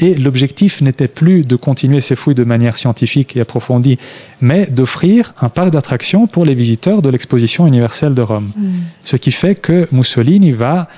Et 0.00 0.14
l'objectif 0.14 0.80
n'était 0.80 1.08
plus 1.08 1.44
de 1.44 1.56
continuer 1.56 2.00
ces 2.00 2.16
fouilles 2.16 2.34
de 2.34 2.44
manière 2.44 2.76
scientifique 2.76 3.36
et 3.36 3.40
approfondie, 3.40 3.98
mais 4.40 4.66
d'offrir 4.66 5.34
un 5.40 5.48
parc 5.48 5.70
d'attractions 5.70 6.26
pour 6.26 6.44
les 6.44 6.54
visiteurs 6.54 7.02
de 7.02 7.10
l'exposition 7.10 7.66
universelle 7.66 8.14
de 8.14 8.22
Rome. 8.22 8.50
Mm. 8.56 8.70
Ce 9.04 9.16
qui 9.16 9.32
fait 9.32 9.54
que 9.54 9.88
Mussolini 9.92 10.52
va 10.52 10.88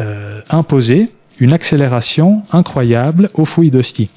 euh, 0.00 0.40
imposer 0.50 1.10
une 1.40 1.52
accélération 1.52 2.42
incroyable 2.52 3.30
aux 3.34 3.44
fouilles 3.44 3.70
d'Ostie 3.70 4.10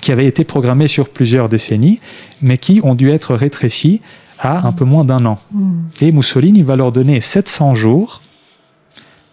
qui 0.00 0.12
avaient 0.12 0.26
été 0.26 0.44
programmées 0.44 0.88
sur 0.88 1.08
plusieurs 1.08 1.48
décennies, 1.48 2.00
mais 2.42 2.58
qui 2.58 2.80
ont 2.82 2.94
dû 2.94 3.10
être 3.10 3.34
rétrécies 3.34 4.00
à 4.38 4.66
un 4.66 4.72
peu 4.72 4.84
moins 4.84 5.04
d'un 5.04 5.26
an. 5.26 5.38
Mm. 5.52 5.72
Et 6.00 6.12
Mussolini 6.12 6.62
va 6.62 6.76
leur 6.76 6.92
donner 6.92 7.20
700 7.20 7.74
jours 7.74 8.22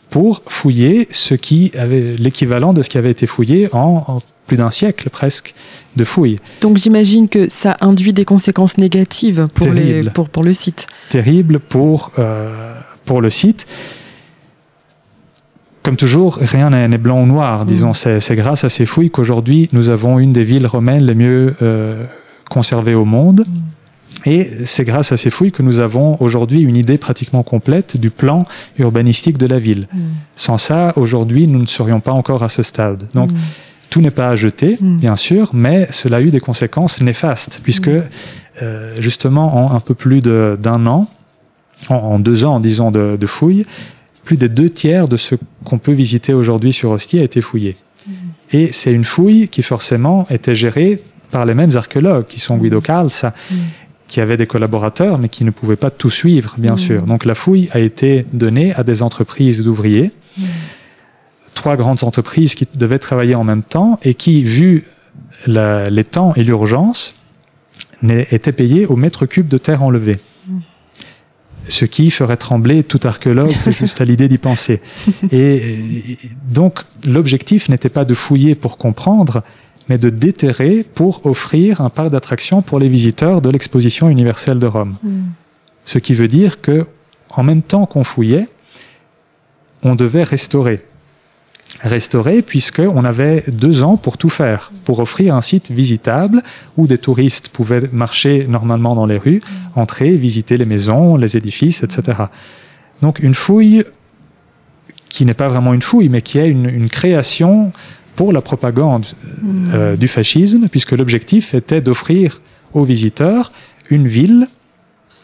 pour 0.10 0.42
fouiller 0.48 1.08
ce 1.12 1.36
qui 1.36 1.72
avait 1.78 2.16
l'équivalent 2.18 2.74
de 2.74 2.82
ce 2.82 2.90
qui 2.90 2.98
avait 2.98 3.12
été 3.12 3.28
fouillé 3.28 3.70
en, 3.74 4.04
en 4.08 4.22
plus 4.46 4.58
d'un 4.58 4.72
siècle 4.72 5.10
presque 5.10 5.54
de 5.96 6.04
fouilles. 6.04 6.38
Donc 6.62 6.78
j'imagine 6.78 7.28
que 7.28 7.50
ça 7.50 7.78
induit 7.82 8.14
des 8.14 8.26
conséquences 8.26 8.78
négatives 8.78 9.48
pour, 9.54 9.72
les, 9.72 10.04
pour, 10.04 10.30
pour 10.30 10.44
le 10.44 10.54
site. 10.54 10.88
Terrible 11.10 11.60
pour, 11.60 12.12
euh, 12.18 12.74
pour 13.06 13.22
le 13.22 13.30
site. 13.30 13.68
Comme 15.84 15.98
toujours, 15.98 16.38
rien 16.42 16.70
n'est 16.70 16.98
blanc 16.98 17.24
ou 17.24 17.26
noir. 17.26 17.66
Disons, 17.66 17.92
mmh. 17.92 18.20
c'est 18.20 18.36
grâce 18.36 18.64
à 18.64 18.70
ces 18.70 18.86
fouilles 18.86 19.12
qu'aujourd'hui 19.12 19.70
nous 19.72 19.90
avons 19.90 20.20
une 20.20 20.34
des 20.34 20.44
villes 20.44 20.68
romaines 20.68 21.06
les 21.06 21.16
mieux 21.16 21.56
euh, 21.62 22.06
conservées 22.50 22.96
au 22.96 23.06
monde. 23.06 23.44
Mmh. 23.48 23.77
Et 24.28 24.66
c'est 24.66 24.84
grâce 24.84 25.14
à 25.14 25.18
ces 25.18 25.30
fouilles 25.30 25.54
que 25.54 25.64
nous 25.64 25.80
avons 25.80 26.18
aujourd'hui 26.20 26.62
une 26.62 26.76
idée 26.76 26.98
pratiquement 26.98 27.44
complète 27.44 27.96
du 27.96 28.10
plan 28.10 28.46
urbanistique 28.78 29.38
de 29.38 29.46
la 29.46 29.58
ville. 29.58 29.88
Mmh. 29.94 30.00
Sans 30.36 30.58
ça, 30.58 30.92
aujourd'hui, 30.98 31.48
nous 31.48 31.60
ne 31.60 31.66
serions 31.66 32.02
pas 32.02 32.12
encore 32.12 32.44
à 32.44 32.50
ce 32.50 32.62
stade. 32.62 33.06
Donc, 33.14 33.30
tout 33.90 34.02
n'est 34.02 34.12
pas 34.12 34.28
à 34.28 34.36
jeter, 34.36 34.78
bien 34.82 35.16
sûr, 35.16 35.52
mais 35.54 35.88
cela 35.92 36.18
a 36.18 36.22
eu 36.22 36.30
des 36.30 36.42
conséquences 36.42 37.02
néfastes, 37.02 37.62
puisque 37.64 37.88
euh, 37.88 38.96
justement, 39.00 39.66
en 39.66 39.74
un 39.74 39.80
peu 39.80 39.94
plus 39.94 40.22
d'un 40.22 40.86
an, 40.88 41.08
en, 41.90 41.96
en, 41.96 42.20
deux 42.20 42.44
ans, 42.44 42.60
disons, 42.60 42.92
de, 42.92 43.18
de 43.18 43.28
fouilles, 43.28 43.66
plus 44.26 44.36
des 44.36 44.50
deux 44.50 44.70
tiers 44.70 45.08
de 45.08 45.16
ce 45.16 45.36
qu'on 45.64 45.78
peut 45.78 45.94
visiter 45.94 46.34
aujourd'hui 46.34 46.74
sur 46.74 46.92
Ostie 46.92 47.20
a 47.20 47.24
été 47.24 47.40
fouillé. 47.40 47.78
Et 48.52 48.74
c'est 48.74 48.92
une 48.92 49.06
fouille 49.06 49.48
qui 49.48 49.64
forcément 49.64 50.26
était 50.30 50.56
gérée 50.56 51.02
par 51.32 51.46
les 51.46 51.54
mêmes 51.54 51.76
archéologues, 51.76 52.26
qui 52.28 52.42
sont 52.42 52.58
Guido 52.58 52.82
Calza, 52.82 53.32
mmh. 53.32 53.56
Qui 54.08 54.22
avaient 54.22 54.38
des 54.38 54.48
collaborateurs, 54.48 55.18
mais 55.18 55.30
qui 55.30 55.44
ne 55.44 55.52
pouvaient 55.52 55.76
pas 55.76 55.90
tout 55.90 56.10
suivre, 56.10 56.56
bien 56.58 56.74
mmh. 56.74 56.78
sûr. 56.78 57.02
Donc 57.04 57.26
la 57.26 57.36
fouille 57.36 57.70
a 57.74 57.80
été 57.80 58.26
donnée 58.34 58.74
à 58.74 58.84
des 58.84 59.02
entreprises 59.02 59.64
d'ouvriers, 59.64 60.12
trois 61.54 61.76
grandes 61.76 62.04
entreprises 62.04 62.56
qui 62.56 62.68
devaient 62.76 63.00
travailler 63.00 63.36
en 63.36 63.44
même 63.44 63.64
temps 63.64 64.00
et 64.04 64.14
qui, 64.14 64.44
vu 64.44 64.86
la, 65.46 65.90
les 65.90 66.04
temps 66.04 66.34
et 66.36 66.44
l'urgence, 66.44 67.16
étaient 68.04 68.52
payées 68.52 68.86
au 68.86 68.96
mètre 68.96 69.26
cube 69.26 69.48
de 69.48 69.58
terre 69.58 69.84
enlevée 69.84 70.18
ce 71.70 71.86
qui 71.86 72.12
ferait 72.12 72.38
trembler 72.38 72.84
tout 72.84 73.00
archéologue 73.04 73.52
juste 73.78 74.02
à 74.02 74.06
l'idée 74.06 74.28
d'y 74.28 74.38
penser. 74.38 74.82
Et 75.32 76.18
donc 76.50 76.84
l'objectif 77.06 77.70
n'était 77.70 77.90
pas 77.90 78.06
de 78.06 78.14
fouiller 78.14 78.56
pour 78.56 78.78
comprendre, 78.78 79.44
mais 79.90 79.98
de 79.98 80.10
déterrer 80.10 80.84
pour 80.84 81.26
offrir 81.26 81.82
un 81.82 81.90
parc 81.90 82.10
d'attractions 82.10 82.62
pour 82.62 82.80
les 82.80 82.90
visiteurs 82.90 83.42
de 83.42 83.50
l'exposition 83.50 84.10
universelle 84.10 84.60
de 84.60 84.68
Rome. 84.68 84.96
Mm. 85.04 85.22
Ce 85.86 86.00
qui 86.00 86.14
veut 86.14 86.28
dire 86.28 86.62
que, 86.62 86.86
en 87.30 87.44
même 87.44 87.62
temps 87.62 87.86
qu'on 87.86 88.04
fouillait, 88.04 88.48
on 89.84 89.96
devait 89.96 90.24
restaurer 90.24 90.82
restauré 91.82 92.42
puisqu'on 92.42 93.04
avait 93.04 93.44
deux 93.48 93.84
ans 93.84 93.98
pour 93.98 94.18
tout 94.18 94.30
faire, 94.30 94.72
pour 94.86 95.00
offrir 95.00 95.36
un 95.36 95.42
site 95.42 95.72
visitable 95.72 96.42
où 96.78 96.88
des 96.88 96.98
touristes 96.98 97.50
pouvaient 97.50 97.90
marcher 97.92 98.48
normalement 98.48 98.96
dans 98.96 99.06
les 99.06 99.18
rues, 99.18 99.42
entrer, 99.76 100.12
visiter 100.12 100.58
les 100.58 100.66
maisons, 100.66 101.18
les 101.18 101.38
édifices, 101.38 101.84
etc. 101.84 102.24
Donc 103.02 103.20
une 103.20 103.36
fouille 103.36 103.84
qui 105.10 105.26
n'est 105.26 105.34
pas 105.34 105.50
vraiment 105.50 105.74
une 105.74 105.82
fouille, 105.82 106.10
mais 106.10 106.22
qui 106.22 106.40
est 106.40 106.50
une, 106.50 106.70
une 106.70 106.90
création 106.90 107.72
pour 108.18 108.34
la 108.34 108.42
propagande 108.42 109.06
euh, 109.74 109.96
du 109.96 110.10
fascisme, 110.10 110.68
puisque 110.70 110.92
l'objectif 110.92 111.54
était 111.54 111.80
d'offrir 111.80 112.42
aux 112.74 112.84
visiteurs 112.84 113.54
une 113.90 114.08
ville 114.08 114.48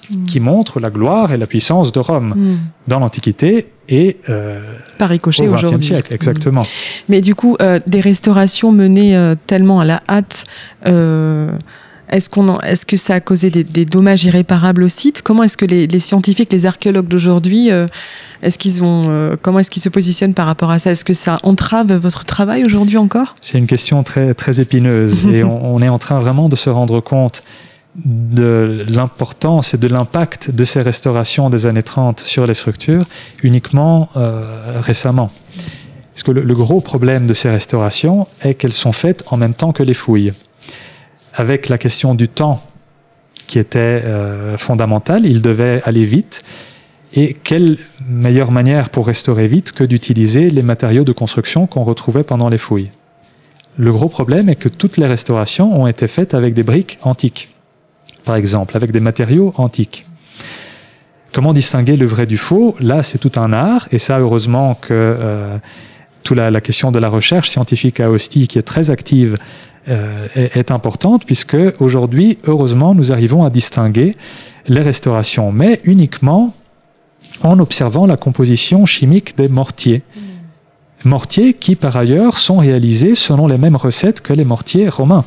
mm. 0.09 0.25
qui 0.25 0.39
montre 0.39 0.79
la 0.79 0.89
gloire 0.89 1.33
et 1.33 1.37
la 1.37 1.47
puissance 1.47 1.91
de 1.91 1.99
Rome 1.99 2.33
mm. 2.35 2.57
dans 2.87 2.99
l'Antiquité 2.99 3.67
et 3.89 4.17
euh, 4.29 4.61
par 4.97 5.09
ricochet 5.09 5.47
aujourd'hui. 5.47 5.87
siècle, 5.87 6.13
exactement. 6.13 6.61
Mais 7.09 7.19
du 7.19 7.35
coup, 7.35 7.57
euh, 7.61 7.79
des 7.85 7.99
restaurations 7.99 8.71
menées 8.71 9.17
euh, 9.17 9.35
tellement 9.47 9.79
à 9.81 9.85
la 9.85 10.01
hâte, 10.07 10.45
est-ce 12.09 12.29
est-ce 12.63 12.85
que 12.85 12.97
ça 12.97 13.15
a 13.15 13.19
causé 13.19 13.49
des, 13.49 13.63
des, 13.63 13.85
dommages 13.85 14.23
irréparables 14.25 14.83
au 14.83 14.87
site? 14.87 15.21
Comment 15.21 15.43
est-ce 15.43 15.57
que 15.57 15.65
les, 15.65 15.87
les 15.87 15.99
scientifiques, 15.99 16.51
les 16.51 16.65
archéologues 16.65 17.07
d'aujourd'hui, 17.07 17.71
euh, 17.71 17.87
est-ce 18.41 18.59
qu'ils 18.59 18.83
ont, 18.83 19.03
euh, 19.07 19.35
comment 19.41 19.59
est-ce 19.59 19.69
qu'ils 19.69 19.81
se 19.81 19.89
positionnent 19.89 20.33
par 20.33 20.45
rapport 20.45 20.69
à 20.69 20.79
ça? 20.79 20.91
Est-ce 20.91 21.05
que 21.05 21.13
ça 21.13 21.39
entrave 21.43 21.93
votre 21.93 22.25
travail 22.25 22.65
aujourd'hui 22.65 22.97
encore? 22.97 23.35
C'est 23.41 23.57
une 23.57 23.67
question 23.67 24.03
très 24.03 24.33
très 24.33 24.59
épineuse 24.59 25.25
et 25.33 25.43
on, 25.43 25.75
on 25.75 25.81
est 25.81 25.89
en 25.89 25.99
train 25.99 26.19
vraiment 26.19 26.49
de 26.49 26.55
se 26.55 26.69
rendre 26.69 26.99
compte 26.99 27.43
de 27.95 28.85
l'importance 28.89 29.73
et 29.73 29.77
de 29.77 29.87
l'impact 29.87 30.51
de 30.51 30.65
ces 30.65 30.81
restaurations 30.81 31.49
des 31.49 31.67
années 31.67 31.83
30 31.83 32.21
sur 32.21 32.47
les 32.47 32.55
structures 32.55 33.03
uniquement 33.43 34.09
euh, 34.17 34.79
récemment. 34.81 35.31
Parce 36.13 36.23
que 36.23 36.31
le, 36.31 36.41
le 36.41 36.53
gros 36.55 36.79
problème 36.81 37.27
de 37.27 37.33
ces 37.33 37.49
restaurations 37.49 38.27
est 38.41 38.55
qu'elles 38.55 38.73
sont 38.73 38.91
faites 38.91 39.23
en 39.31 39.37
même 39.37 39.53
temps 39.53 39.73
que 39.73 39.83
les 39.83 39.93
fouilles. 39.93 40.33
Avec 41.35 41.67
la 41.67 41.77
question 41.77 42.13
du 42.13 42.27
temps 42.27 42.61
qui 43.47 43.59
était 43.59 43.79
euh, 43.79 44.57
fondamentale, 44.57 45.25
il 45.25 45.41
devait 45.41 45.81
aller 45.85 46.05
vite. 46.05 46.43
Et 47.15 47.35
quelle 47.43 47.77
meilleure 48.07 48.51
manière 48.51 48.89
pour 48.89 49.07
restaurer 49.07 49.47
vite 49.47 49.71
que 49.71 49.83
d'utiliser 49.83 50.49
les 50.49 50.61
matériaux 50.61 51.03
de 51.03 51.11
construction 51.11 51.67
qu'on 51.67 51.83
retrouvait 51.83 52.23
pendant 52.23 52.49
les 52.49 52.57
fouilles 52.57 52.89
Le 53.77 53.91
gros 53.91 54.09
problème 54.09 54.49
est 54.49 54.55
que 54.55 54.69
toutes 54.69 54.97
les 54.97 55.07
restaurations 55.07 55.79
ont 55.79 55.87
été 55.87 56.07
faites 56.07 56.33
avec 56.33 56.53
des 56.53 56.63
briques 56.63 56.99
antiques, 57.01 57.49
par 58.25 58.35
exemple, 58.35 58.75
avec 58.75 58.91
des 58.91 58.99
matériaux 58.99 59.53
antiques. 59.57 60.05
Comment 61.33 61.53
distinguer 61.53 61.97
le 61.97 62.05
vrai 62.05 62.25
du 62.25 62.37
faux? 62.37 62.75
Là, 62.79 63.03
c'est 63.03 63.17
tout 63.17 63.39
un 63.39 63.53
art, 63.53 63.87
et 63.91 63.97
ça, 63.97 64.19
heureusement 64.19 64.75
que 64.75 64.87
euh, 64.91 65.57
toute 66.23 66.37
la, 66.37 66.51
la, 66.51 66.61
question 66.61 66.91
de 66.91 66.99
la 66.99 67.09
recherche 67.09 67.49
scientifique 67.49 67.99
à 67.99 68.09
Ostie, 68.09 68.47
qui 68.47 68.59
est 68.59 68.63
très 68.63 68.91
active, 68.91 69.37
euh, 69.89 70.27
est, 70.35 70.55
est, 70.55 70.71
importante, 70.71 71.25
puisque 71.25 71.57
aujourd'hui, 71.79 72.37
heureusement, 72.45 72.95
nous 72.95 73.11
arrivons 73.11 73.43
à 73.43 73.49
distinguer 73.49 74.15
les 74.67 74.81
restaurations, 74.81 75.51
mais 75.51 75.81
uniquement 75.83 76.53
en 77.43 77.59
observant 77.59 78.05
la 78.05 78.17
composition 78.17 78.85
chimique 78.85 79.35
des 79.35 79.47
mortiers. 79.47 80.03
Mmh. 80.15 81.09
Mortiers 81.09 81.53
qui, 81.53 81.75
par 81.75 81.97
ailleurs, 81.97 82.37
sont 82.37 82.57
réalisés 82.57 83.15
selon 83.15 83.47
les 83.47 83.57
mêmes 83.57 83.75
recettes 83.75 84.21
que 84.21 84.33
les 84.33 84.45
mortiers 84.45 84.87
romains. 84.87 85.25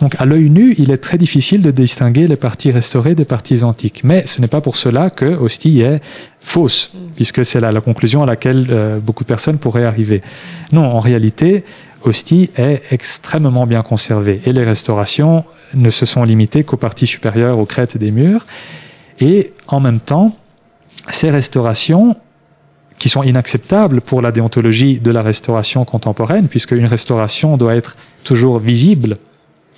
Donc 0.00 0.16
à 0.18 0.24
l'œil 0.24 0.48
nu, 0.48 0.74
il 0.78 0.90
est 0.90 0.98
très 0.98 1.18
difficile 1.18 1.60
de 1.60 1.70
distinguer 1.70 2.26
les 2.26 2.36
parties 2.36 2.70
restaurées 2.70 3.14
des 3.14 3.26
parties 3.26 3.62
antiques. 3.62 4.00
Mais 4.02 4.24
ce 4.24 4.40
n'est 4.40 4.48
pas 4.48 4.62
pour 4.62 4.78
cela 4.78 5.10
que 5.10 5.26
Hostie 5.26 5.82
est 5.82 6.00
fausse, 6.40 6.90
mmh. 6.94 6.98
puisque 7.16 7.44
c'est 7.44 7.60
la, 7.60 7.70
la, 7.70 7.82
conclusion 7.82 8.22
à 8.22 8.26
laquelle 8.26 8.66
euh, 8.70 8.98
beaucoup 8.98 9.24
de 9.24 9.28
personnes 9.28 9.58
pourraient 9.58 9.84
arriver. 9.84 10.22
Non, 10.72 10.84
en 10.84 11.00
réalité, 11.00 11.64
Hostie 12.02 12.50
est 12.56 12.82
extrêmement 12.90 13.66
bien 13.66 13.82
conservée 13.82 14.40
et 14.46 14.52
les 14.52 14.64
restaurations 14.64 15.44
ne 15.74 15.90
se 15.90 16.06
sont 16.06 16.24
limitées 16.24 16.64
qu'aux 16.64 16.76
parties 16.76 17.06
supérieures, 17.06 17.58
aux 17.58 17.66
crêtes 17.66 17.96
des 17.96 18.10
murs. 18.10 18.46
Et 19.20 19.52
en 19.66 19.80
même 19.80 20.00
temps, 20.00 20.36
ces 21.10 21.30
restaurations 21.30 22.16
qui 22.98 23.08
sont 23.08 23.22
inacceptables 23.22 24.00
pour 24.00 24.20
la 24.22 24.30
déontologie 24.30 25.00
de 25.00 25.10
la 25.10 25.22
restauration 25.22 25.84
contemporaine, 25.84 26.48
puisque 26.48 26.72
une 26.72 26.86
restauration 26.86 27.56
doit 27.56 27.74
être 27.74 27.96
toujours 28.24 28.58
visible 28.58 29.16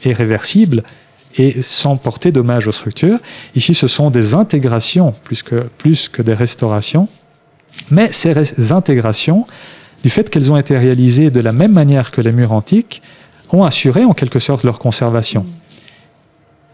et 0.04 0.12
réversible 0.12 0.82
et 1.38 1.62
sans 1.62 1.96
porter 1.96 2.32
dommage 2.32 2.66
aux 2.66 2.72
structures. 2.72 3.18
Ici, 3.54 3.74
ce 3.74 3.86
sont 3.86 4.10
des 4.10 4.34
intégrations 4.34 5.14
plus 5.24 5.42
que, 5.42 5.68
plus 5.78 6.08
que 6.08 6.20
des 6.20 6.34
restaurations, 6.34 7.08
mais 7.90 8.12
ces 8.12 8.72
intégrations, 8.72 9.46
du 10.02 10.10
fait 10.10 10.30
qu'elles 10.30 10.50
ont 10.50 10.56
été 10.56 10.76
réalisées 10.76 11.30
de 11.30 11.40
la 11.40 11.52
même 11.52 11.72
manière 11.72 12.10
que 12.10 12.20
les 12.20 12.32
murs 12.32 12.52
antiques, 12.52 13.02
ont 13.50 13.64
assuré 13.64 14.04
en 14.04 14.14
quelque 14.14 14.38
sorte 14.38 14.64
leur 14.64 14.78
conservation. 14.78 15.44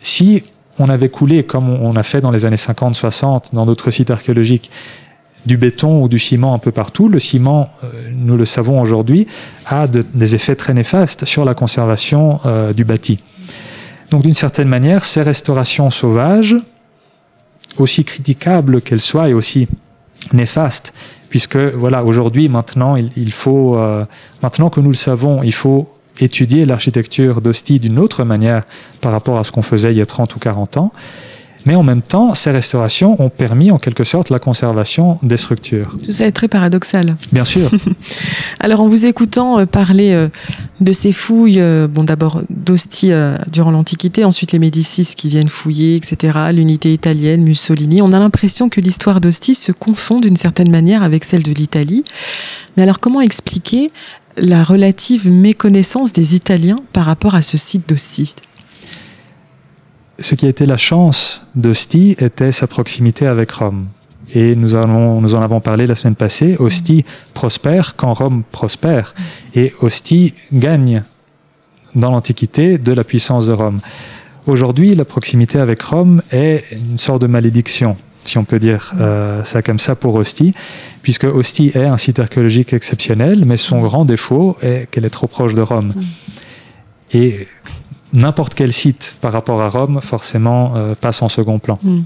Si 0.01 0.45
on 0.79 0.89
avait 0.89 1.09
coulé, 1.09 1.43
comme 1.43 1.71
on 1.71 1.97
a 1.97 2.05
fait 2.05 2.21
dans 2.21 2.31
les 2.31 2.45
années 2.45 2.57
50-60 2.57 3.53
dans 3.53 3.65
d'autres 3.65 3.91
sites 3.91 4.11
archéologiques, 4.11 4.71
du 5.47 5.57
béton 5.57 6.03
ou 6.03 6.09
du 6.09 6.19
ciment 6.19 6.55
un 6.55 6.59
peu 6.59 6.73
partout. 6.73 7.09
Le 7.09 7.19
ciment, 7.19 7.71
euh, 7.83 8.09
nous 8.13 8.37
le 8.37 8.45
savons 8.45 8.81
aujourd'hui, 8.81 9.27
a 9.67 9.87
de, 9.87 10.03
des 10.15 10.35
effets 10.35 10.57
très 10.57 10.75
néfastes 10.75 11.25
sur 11.25 11.45
la 11.45 11.55
conservation 11.55 12.41
euh, 12.45 12.73
du 12.73 12.85
bâti. 12.85 13.19
Donc 14.11 14.23
d'une 14.23 14.35
certaine 14.35 14.69
manière, 14.69 15.05
ces 15.05 15.23
restaurations 15.23 15.91
sauvages, 15.91 16.57
aussi 17.79 18.05
critiquables 18.05 18.81
qu'elles 18.81 19.01
soient 19.01 19.29
et 19.29 19.35
aussi 19.35 19.69
néfastes, 20.33 20.93
puisque 21.29 21.57
voilà, 21.57 22.05
aujourd'hui, 22.05 22.49
maintenant, 22.49 22.97
il, 22.97 23.33
faut, 23.33 23.77
euh, 23.77 24.05
maintenant 24.43 24.71
que 24.71 24.81
nous 24.81 24.91
le 24.91 24.95
savons, 24.95 25.43
il 25.43 25.53
faut 25.53 25.89
étudier 26.21 26.65
l'architecture 26.65 27.41
d'Hostie 27.41 27.79
d'une 27.79 27.99
autre 27.99 28.25
manière 28.25 28.65
par 29.01 29.13
rapport 29.13 29.39
à 29.39 29.45
ce 29.45 29.53
qu'on 29.53 29.63
faisait 29.63 29.93
il 29.93 29.99
y 29.99 30.03
a 30.03 30.07
30 30.07 30.35
ou 30.35 30.39
40 30.39 30.77
ans. 30.79 30.93
Mais 31.67 31.75
en 31.75 31.83
même 31.83 32.03
temps, 32.03 32.35
ces 32.35 32.51
restaurations 32.51 33.21
ont 33.23 33.31
permis 33.31 33.71
en 33.71 33.79
quelque 33.79 34.05
sorte 34.05 34.31
la 34.31 34.39
conservation 34.39 35.19
des 35.23 35.37
structures. 35.37 35.93
Tout 36.05 36.13
ça 36.13 36.27
est 36.27 36.33
très 36.33 36.49
paradoxal. 36.49 37.17
Bien 37.33 37.45
sûr. 37.45 37.71
Alors 38.61 38.81
en 38.81 38.89
vous 38.89 39.07
écoutant 39.07 39.59
euh, 39.59 39.67
parler 39.67 40.13
euh, 40.13 40.29
de 40.81 40.93
ces 40.93 41.13
fouilles, 41.13 41.61
euh, 41.61 41.87
bon 41.89 42.05
d'abord 42.05 42.43
d'Ostie 42.51 43.11
durant 43.51 43.71
l'Antiquité, 43.71 44.25
ensuite 44.25 44.53
les 44.53 44.59
Médicis 44.59 45.15
qui 45.17 45.29
viennent 45.29 45.49
fouiller, 45.49 45.97
etc., 45.97 46.39
l'unité 46.53 46.93
italienne, 46.93 47.43
Mussolini, 47.43 48.03
on 48.03 48.13
a 48.13 48.19
l'impression 48.19 48.69
que 48.69 48.81
l'histoire 48.81 49.21
d'Ostie 49.21 49.55
se 49.55 49.73
confond 49.73 50.21
d'une 50.21 50.37
certaine 50.37 50.71
manière 50.71 51.03
avec 51.03 51.25
celle 51.25 51.43
de 51.43 51.53
l'Italie. 51.53 52.05
Mais 52.77 52.83
alors 52.83 53.01
comment 53.01 53.21
expliquer 53.21 53.91
la 54.37 54.63
relative 54.63 55.31
méconnaissance 55.31 56.13
des 56.13 56.35
Italiens 56.35 56.77
par 56.93 57.07
rapport 57.07 57.35
à 57.35 57.43
ce 57.43 57.57
site 57.57 57.89
d'Ostie 57.89 58.35
ce 60.19 60.35
qui 60.35 60.47
a 60.47 60.49
été 60.49 60.67
la 60.67 60.77
chance 60.77 61.43
d'Ostie 61.55 62.17
était 62.19 62.53
sa 62.53 62.67
proximité 62.67 63.27
avec 63.27 63.51
Rome. 63.53 63.87
Et 64.35 64.55
nous, 64.57 64.77
en 64.77 65.43
avons 65.43 65.61
parlé 65.61 65.87
la 65.87 65.95
semaine 65.95 66.15
passée. 66.15 66.57
Ostie 66.59 67.05
prospère 67.35 67.97
quand 67.97 68.13
Rome 68.13 68.43
prospère. 68.51 69.15
Et 69.55 69.75
Ostie 69.81 70.35
gagne 70.53 71.03
dans 71.95 72.11
l'Antiquité 72.11 72.79
de 72.79 72.93
la 72.93 73.05
puissance 73.05 73.47
de 73.47 73.53
Rome. 73.53 73.81
Aujourd'hui, 74.47 74.95
la 74.95 75.05
proximité 75.05 75.59
avec 75.59 75.83
Rome 75.83 76.23
est 76.31 76.65
une 76.73 76.99
sorte 76.99 77.23
de 77.23 77.27
malédiction, 77.27 77.97
si 78.25 78.39
on 78.39 78.45
peut 78.45 78.59
dire 78.59 78.95
euh, 78.99 79.45
ça 79.45 79.63
comme 79.63 79.79
ça 79.79 79.95
pour 79.95 80.15
Ostie, 80.15 80.55
puisque 81.03 81.25
Ostie 81.25 81.73
est 81.75 81.85
un 81.85 81.97
site 81.97 82.19
archéologique 82.19 82.73
exceptionnel, 82.73 83.45
mais 83.47 83.57
son 83.57 83.81
grand 83.81 84.05
défaut 84.05 84.57
est 84.63 84.89
qu'elle 84.91 85.05
est 85.05 85.11
trop 85.11 85.27
proche 85.27 85.55
de 85.55 85.63
Rome. 85.63 85.93
Et 87.13 87.49
n'importe 88.13 88.55
quel 88.55 88.73
site 88.73 89.17
par 89.21 89.33
rapport 89.33 89.61
à 89.61 89.69
Rome, 89.69 90.01
forcément, 90.03 90.75
euh, 90.77 90.95
passe 90.95 91.23
en 91.23 91.29
second 91.29 91.59
plan. 91.59 91.79
Mm. 91.83 92.01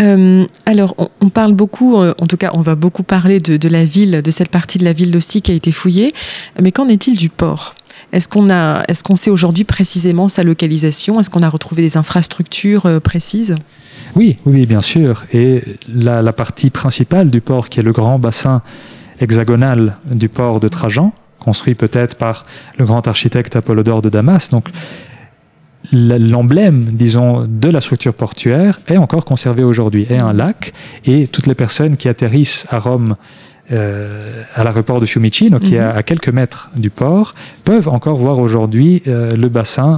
Euh, 0.00 0.46
alors, 0.66 0.94
on, 0.98 1.08
on, 1.20 1.28
parle 1.28 1.54
beaucoup, 1.54 1.96
euh, 1.96 2.14
en 2.20 2.26
tout 2.26 2.36
cas, 2.36 2.50
on 2.54 2.60
va 2.60 2.74
beaucoup 2.74 3.02
parler 3.02 3.40
de, 3.40 3.56
de, 3.56 3.68
la 3.68 3.84
ville, 3.84 4.22
de 4.22 4.30
cette 4.30 4.50
partie 4.50 4.78
de 4.78 4.84
la 4.84 4.92
ville 4.92 5.10
d'Ostie 5.10 5.42
qui 5.42 5.50
a 5.50 5.54
été 5.54 5.72
fouillée. 5.72 6.12
Mais 6.60 6.72
qu'en 6.72 6.88
est-il 6.88 7.16
du 7.16 7.30
port? 7.30 7.74
Est-ce 8.12 8.28
qu'on 8.28 8.50
a, 8.50 8.84
est-ce 8.88 9.02
qu'on 9.02 9.16
sait 9.16 9.30
aujourd'hui 9.30 9.64
précisément 9.64 10.28
sa 10.28 10.42
localisation? 10.42 11.20
Est-ce 11.20 11.30
qu'on 11.30 11.42
a 11.42 11.48
retrouvé 11.48 11.82
des 11.82 11.96
infrastructures 11.96 12.86
euh, 12.86 13.00
précises? 13.00 13.56
Oui, 14.16 14.36
oui, 14.46 14.66
bien 14.66 14.82
sûr. 14.82 15.24
Et 15.32 15.62
la, 15.88 16.22
la, 16.22 16.32
partie 16.32 16.70
principale 16.70 17.30
du 17.30 17.40
port, 17.40 17.68
qui 17.68 17.80
est 17.80 17.82
le 17.82 17.92
grand 17.92 18.18
bassin 18.18 18.62
hexagonal 19.20 19.96
du 20.10 20.28
port 20.28 20.60
de 20.60 20.68
Trajan, 20.68 21.12
construit 21.48 21.76
peut-être 21.84 22.14
par 22.26 22.36
le 22.78 22.84
grand 22.90 23.04
architecte 23.14 23.52
Apollodore 23.60 24.02
de 24.06 24.10
Damas. 24.16 24.44
Donc, 24.50 24.66
l'emblème, 25.92 26.78
disons, 27.04 27.30
de 27.64 27.68
la 27.76 27.80
structure 27.86 28.14
portuaire 28.24 28.72
est 28.94 29.00
encore 29.06 29.24
conservé 29.32 29.62
aujourd'hui, 29.70 30.02
est 30.10 30.22
un 30.30 30.34
lac, 30.42 30.60
et 31.12 31.20
toutes 31.34 31.48
les 31.50 31.58
personnes 31.64 31.94
qui 32.00 32.08
atterrissent 32.14 32.66
à 32.76 32.78
Rome 32.86 33.10
euh, 33.70 34.42
à 34.58 34.60
l'aéroport 34.64 35.00
de 35.00 35.06
Fiumicino, 35.06 35.56
qui 35.66 35.74
est 35.76 35.86
à 36.00 36.02
quelques 36.10 36.32
mètres 36.40 36.62
du 36.84 36.90
port, 36.90 37.28
peuvent 37.64 37.88
encore 37.96 38.18
voir 38.24 38.36
aujourd'hui 38.46 38.92
euh, 39.06 39.30
le 39.44 39.48
bassin 39.58 39.92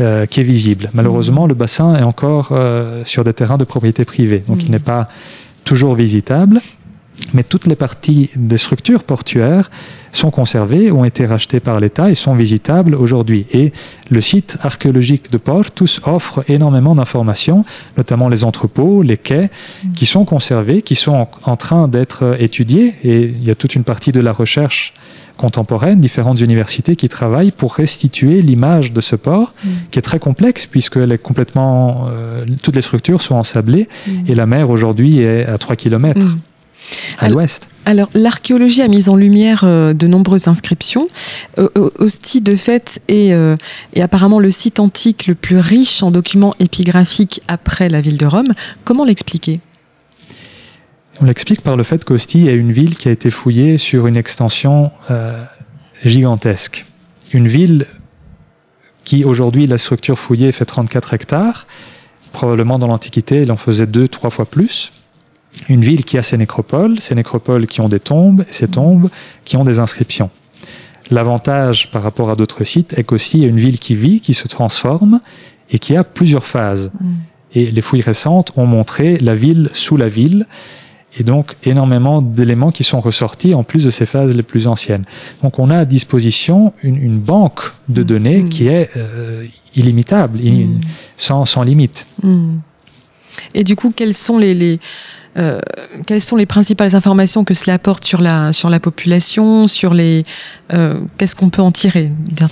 euh, 0.00 0.26
qui 0.30 0.36
est 0.42 0.48
visible. 0.56 0.84
Malheureusement, 0.98 1.44
-hmm. 1.44 1.54
le 1.54 1.58
bassin 1.64 1.88
est 2.00 2.06
encore 2.12 2.48
euh, 2.52 3.04
sur 3.12 3.22
des 3.28 3.34
terrains 3.40 3.60
de 3.62 3.66
propriété 3.72 4.02
privée, 4.14 4.42
donc 4.48 4.58
mm 4.58 4.60
-hmm. 4.60 4.66
il 4.66 4.70
n'est 4.74 4.88
pas 4.94 5.04
toujours 5.68 5.94
visitable 6.04 6.56
mais 7.34 7.42
toutes 7.42 7.66
les 7.66 7.74
parties 7.74 8.30
des 8.36 8.56
structures 8.56 9.02
portuaires 9.02 9.70
sont 10.12 10.30
conservées, 10.30 10.90
ont 10.90 11.04
été 11.04 11.26
rachetées 11.26 11.60
par 11.60 11.80
l'État 11.80 12.10
et 12.10 12.14
sont 12.14 12.34
visitables 12.34 12.94
aujourd'hui. 12.94 13.46
Et 13.52 13.72
le 14.10 14.20
site 14.20 14.56
archéologique 14.62 15.30
de 15.30 15.36
Portus 15.36 16.00
offre 16.04 16.44
énormément 16.48 16.94
d'informations, 16.94 17.64
notamment 17.96 18.28
les 18.28 18.44
entrepôts, 18.44 19.02
les 19.02 19.18
quais, 19.18 19.50
qui 19.94 20.06
sont 20.06 20.24
conservés, 20.24 20.82
qui 20.82 20.94
sont 20.94 21.14
en, 21.14 21.30
en 21.44 21.56
train 21.56 21.88
d'être 21.88 22.36
étudiés. 22.40 22.94
Et 23.02 23.22
il 23.24 23.44
y 23.44 23.50
a 23.50 23.54
toute 23.54 23.74
une 23.74 23.84
partie 23.84 24.12
de 24.12 24.20
la 24.20 24.32
recherche 24.32 24.94
contemporaine, 25.36 26.00
différentes 26.00 26.40
universités 26.40 26.96
qui 26.96 27.08
travaillent 27.08 27.50
pour 27.50 27.74
restituer 27.74 28.40
l'image 28.42 28.92
de 28.92 29.00
ce 29.00 29.16
port, 29.16 29.52
mmh. 29.52 29.68
qui 29.90 29.98
est 29.98 30.02
très 30.02 30.18
complexe 30.18 30.66
puisqu'elle 30.66 31.12
est 31.12 31.18
complètement, 31.18 32.06
euh, 32.08 32.44
toutes 32.62 32.76
les 32.76 32.82
structures 32.82 33.20
sont 33.20 33.34
ensablées 33.34 33.88
mmh. 34.06 34.10
et 34.28 34.34
la 34.34 34.46
mer 34.46 34.70
aujourd'hui 34.70 35.20
est 35.20 35.44
à 35.44 35.58
3 35.58 35.76
km. 35.76 36.26
Mmh 36.26 36.38
à 37.18 37.28
l'ouest. 37.28 37.68
Alors, 37.84 38.08
l'archéologie 38.14 38.82
a 38.82 38.88
mis 38.88 39.08
en 39.08 39.14
lumière 39.14 39.62
euh, 39.62 39.92
de 39.92 40.06
nombreuses 40.08 40.48
inscriptions. 40.48 41.06
Euh, 41.58 41.68
Ostie, 41.98 42.40
de 42.40 42.56
fait, 42.56 43.00
est, 43.06 43.32
euh, 43.32 43.56
est, 43.94 44.02
apparemment 44.02 44.40
le 44.40 44.50
site 44.50 44.80
antique 44.80 45.28
le 45.28 45.36
plus 45.36 45.58
riche 45.58 46.02
en 46.02 46.10
documents 46.10 46.54
épigraphiques 46.58 47.42
après 47.46 47.88
la 47.88 48.00
ville 48.00 48.16
de 48.16 48.26
Rome. 48.26 48.52
Comment 48.84 49.04
l'expliquer? 49.04 49.60
On 51.20 51.24
l'explique 51.24 51.62
par 51.62 51.76
le 51.76 51.82
fait 51.82 52.04
qu'Ostie 52.04 52.48
est 52.48 52.56
une 52.56 52.72
ville 52.72 52.96
qui 52.96 53.08
a 53.08 53.12
été 53.12 53.30
fouillée 53.30 53.78
sur 53.78 54.06
une 54.06 54.16
extension 54.16 54.90
euh, 55.10 55.44
gigantesque. 56.04 56.84
Une 57.32 57.48
ville 57.48 57.86
qui, 59.04 59.24
aujourd'hui, 59.24 59.66
la 59.66 59.78
structure 59.78 60.18
fouillée 60.18 60.52
fait 60.52 60.66
34 60.66 61.14
hectares. 61.14 61.66
Probablement 62.32 62.78
dans 62.78 62.88
l'Antiquité, 62.88 63.42
il 63.42 63.52
en 63.52 63.56
faisait 63.56 63.86
deux, 63.86 64.08
trois 64.08 64.30
fois 64.30 64.44
plus 64.44 64.92
une 65.68 65.82
ville 65.82 66.04
qui 66.04 66.18
a 66.18 66.22
ses 66.22 66.36
nécropoles, 66.36 67.00
ces 67.00 67.14
nécropoles 67.14 67.66
qui 67.66 67.80
ont 67.80 67.88
des 67.88 68.00
tombes, 68.00 68.42
et 68.48 68.52
ces 68.52 68.68
tombes 68.68 69.08
qui 69.44 69.56
ont 69.56 69.64
des 69.64 69.78
inscriptions. 69.78 70.30
L'avantage 71.10 71.90
par 71.90 72.02
rapport 72.02 72.30
à 72.30 72.34
d'autres 72.36 72.64
sites 72.64 72.98
est 72.98 73.04
qu'aussi 73.04 73.38
il 73.38 73.42
y 73.42 73.46
a 73.46 73.48
une 73.48 73.60
ville 73.60 73.78
qui 73.78 73.94
vit, 73.94 74.20
qui 74.20 74.34
se 74.34 74.48
transforme 74.48 75.20
et 75.70 75.78
qui 75.78 75.96
a 75.96 76.04
plusieurs 76.04 76.46
phases. 76.46 76.90
Mm. 77.00 77.06
Et 77.54 77.70
les 77.70 77.80
fouilles 77.80 78.02
récentes 78.02 78.52
ont 78.56 78.66
montré 78.66 79.16
la 79.18 79.34
ville 79.34 79.70
sous 79.72 79.96
la 79.96 80.08
ville, 80.08 80.46
et 81.18 81.22
donc 81.22 81.54
énormément 81.64 82.20
d'éléments 82.20 82.70
qui 82.70 82.84
sont 82.84 83.00
ressortis 83.00 83.54
en 83.54 83.62
plus 83.64 83.84
de 83.84 83.90
ces 83.90 84.04
phases 84.04 84.34
les 84.34 84.42
plus 84.42 84.66
anciennes. 84.66 85.04
Donc 85.42 85.58
on 85.58 85.70
a 85.70 85.78
à 85.78 85.84
disposition 85.86 86.74
une, 86.82 86.96
une 86.96 87.18
banque 87.18 87.62
de 87.88 88.02
données 88.02 88.42
Mm. 88.42 88.48
qui 88.48 88.68
est 88.68 88.90
euh, 88.96 89.46
illimitable, 89.74 90.38
Mm. 90.42 90.80
sans, 91.16 91.46
sans 91.46 91.62
limite. 91.62 92.04
Et 93.54 93.64
du 93.64 93.76
coup, 93.76 93.92
quelles 93.94 94.14
sont 94.14 94.38
les, 94.38 94.54
les, 94.54 94.78
euh, 95.38 95.60
quelles 96.06 96.20
sont 96.20 96.36
les 96.36 96.46
principales 96.46 96.94
informations 96.94 97.44
que 97.44 97.54
cela 97.54 97.74
apporte 97.74 98.04
sur 98.04 98.22
la, 98.22 98.52
sur 98.52 98.70
la 98.70 98.80
population, 98.80 99.66
sur 99.66 99.92
les, 99.92 100.24
euh, 100.72 101.00
qu'est-ce 101.18 101.36
qu'on 101.36 101.50
peut 101.50 101.62
en 101.62 101.72
tirer 101.72 102.10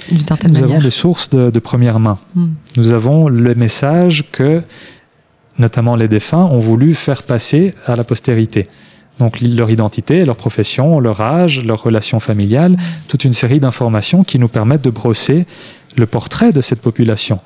d'une 0.08 0.20
certaine 0.20 0.52
Nous 0.52 0.60
manière 0.60 0.76
avons 0.76 0.84
des 0.84 0.90
sources 0.90 1.30
de, 1.30 1.50
de 1.50 1.58
première 1.58 1.98
main. 1.98 2.18
Hmm. 2.34 2.48
Nous 2.76 2.92
avons 2.92 3.28
le 3.28 3.54
message 3.54 4.24
que, 4.32 4.62
notamment 5.58 5.96
les 5.96 6.08
défunts, 6.08 6.44
ont 6.44 6.60
voulu 6.60 6.94
faire 6.94 7.22
passer 7.22 7.74
à 7.86 7.96
la 7.96 8.04
postérité. 8.04 8.68
Donc 9.18 9.40
leur 9.40 9.70
identité, 9.70 10.24
leur 10.24 10.36
profession, 10.36 10.98
leur 11.00 11.20
âge, 11.20 11.64
leur 11.64 11.82
relation 11.82 12.18
familiale, 12.20 12.76
toute 13.08 13.24
une 13.24 13.32
série 13.32 13.60
d'informations 13.60 14.24
qui 14.24 14.38
nous 14.38 14.48
permettent 14.48 14.82
de 14.82 14.90
brosser 14.90 15.46
le 15.96 16.06
portrait 16.06 16.52
de 16.52 16.60
cette 16.60 16.80
population. 16.80 17.38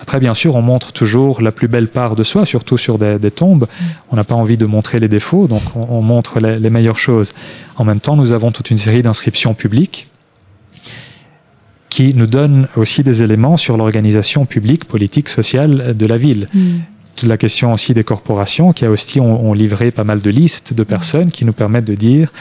Après, 0.00 0.18
bien 0.18 0.34
sûr, 0.34 0.56
on 0.56 0.62
montre 0.62 0.92
toujours 0.92 1.42
la 1.42 1.52
plus 1.52 1.68
belle 1.68 1.88
part 1.88 2.16
de 2.16 2.22
soi, 2.22 2.46
surtout 2.46 2.78
sur 2.78 2.98
des, 2.98 3.18
des 3.18 3.30
tombes. 3.30 3.66
On 4.10 4.16
n'a 4.16 4.24
pas 4.24 4.34
envie 4.34 4.56
de 4.56 4.66
montrer 4.66 4.98
les 4.98 5.08
défauts, 5.08 5.46
donc 5.46 5.62
on, 5.76 5.86
on 5.90 6.02
montre 6.02 6.40
les, 6.40 6.58
les 6.58 6.70
meilleures 6.70 6.98
choses. 6.98 7.32
En 7.76 7.84
même 7.84 8.00
temps, 8.00 8.16
nous 8.16 8.32
avons 8.32 8.50
toute 8.50 8.70
une 8.70 8.78
série 8.78 9.02
d'inscriptions 9.02 9.54
publiques 9.54 10.08
qui 11.90 12.14
nous 12.14 12.26
donnent 12.28 12.68
aussi 12.76 13.02
des 13.02 13.22
éléments 13.22 13.56
sur 13.56 13.76
l'organisation 13.76 14.46
publique, 14.46 14.84
politique, 14.84 15.28
sociale 15.28 15.96
de 15.96 16.06
la 16.06 16.16
ville. 16.16 16.48
Toute 17.16 17.28
la 17.28 17.36
question 17.36 17.72
aussi 17.72 17.94
des 17.94 18.04
corporations 18.04 18.72
qui 18.72 18.84
a 18.84 18.90
aussi 18.90 19.20
ont, 19.20 19.44
ont 19.44 19.52
livré 19.52 19.90
pas 19.90 20.04
mal 20.04 20.20
de 20.20 20.30
listes 20.30 20.72
de 20.72 20.84
personnes 20.84 21.32
qui 21.32 21.44
nous 21.44 21.52
permettent 21.52 21.84
de 21.84 21.96
dire 21.96 22.32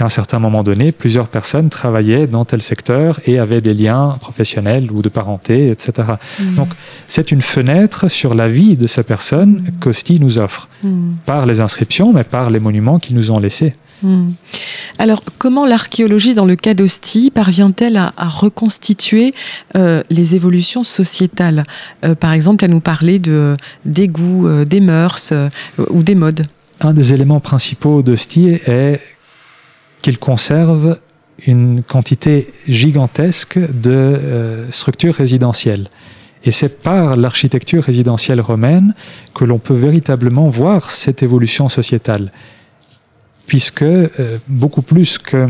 qu'à 0.00 0.06
un 0.06 0.08
certain 0.08 0.38
moment 0.38 0.62
donné, 0.62 0.92
plusieurs 0.92 1.28
personnes 1.28 1.68
travaillaient 1.68 2.26
dans 2.26 2.46
tel 2.46 2.62
secteur 2.62 3.20
et 3.26 3.38
avaient 3.38 3.60
des 3.60 3.74
liens 3.74 4.16
professionnels 4.18 4.90
ou 4.90 5.02
de 5.02 5.10
parenté, 5.10 5.68
etc. 5.68 5.92
Hmm. 6.38 6.54
Donc, 6.54 6.68
c'est 7.06 7.30
une 7.30 7.42
fenêtre 7.42 8.08
sur 8.08 8.34
la 8.34 8.48
vie 8.48 8.78
de 8.78 8.86
ces 8.86 9.02
personnes 9.02 9.72
qu'Osti 9.78 10.18
nous 10.18 10.38
offre, 10.38 10.68
Hmm. 10.82 11.16
par 11.26 11.44
les 11.44 11.60
inscriptions, 11.60 12.14
mais 12.14 12.24
par 12.24 12.48
les 12.48 12.60
monuments 12.60 12.98
qu'ils 12.98 13.14
nous 13.14 13.30
ont 13.30 13.38
laissés. 13.38 13.74
Alors, 14.98 15.22
comment 15.36 15.66
l'archéologie, 15.66 16.32
dans 16.32 16.46
le 16.46 16.56
cas 16.56 16.72
d'Ostie, 16.72 17.30
parvient-elle 17.30 17.98
à, 17.98 18.14
à 18.16 18.28
reconstituer 18.30 19.34
euh, 19.76 20.00
les 20.08 20.34
évolutions 20.34 20.84
sociétales? 20.84 21.64
Euh, 22.06 22.14
Par 22.14 22.32
exemple, 22.32 22.64
à 22.64 22.68
nous 22.68 22.80
parler 22.80 23.18
de, 23.18 23.58
des 23.84 24.08
goûts, 24.08 24.46
euh, 24.48 24.64
des 24.64 24.80
mœurs 24.80 25.34
ou 25.90 26.02
des 26.02 26.14
modes. 26.14 26.46
Un 26.80 26.94
des 26.94 27.12
éléments 27.12 27.40
principaux 27.40 28.00
d'Hostie 28.00 28.48
est 28.66 29.00
qu'il 30.02 30.18
conserve 30.18 30.98
une 31.46 31.82
quantité 31.82 32.52
gigantesque 32.68 33.58
de 33.58 33.90
euh, 33.90 34.70
structures 34.70 35.14
résidentielles. 35.14 35.88
Et 36.44 36.50
c'est 36.52 36.82
par 36.82 37.16
l'architecture 37.16 37.84
résidentielle 37.84 38.40
romaine 38.40 38.94
que 39.34 39.44
l'on 39.44 39.58
peut 39.58 39.74
véritablement 39.74 40.48
voir 40.48 40.90
cette 40.90 41.22
évolution 41.22 41.68
sociétale. 41.68 42.32
Puisque, 43.46 43.82
euh, 43.82 44.38
beaucoup 44.48 44.82
plus 44.82 45.18
que 45.18 45.48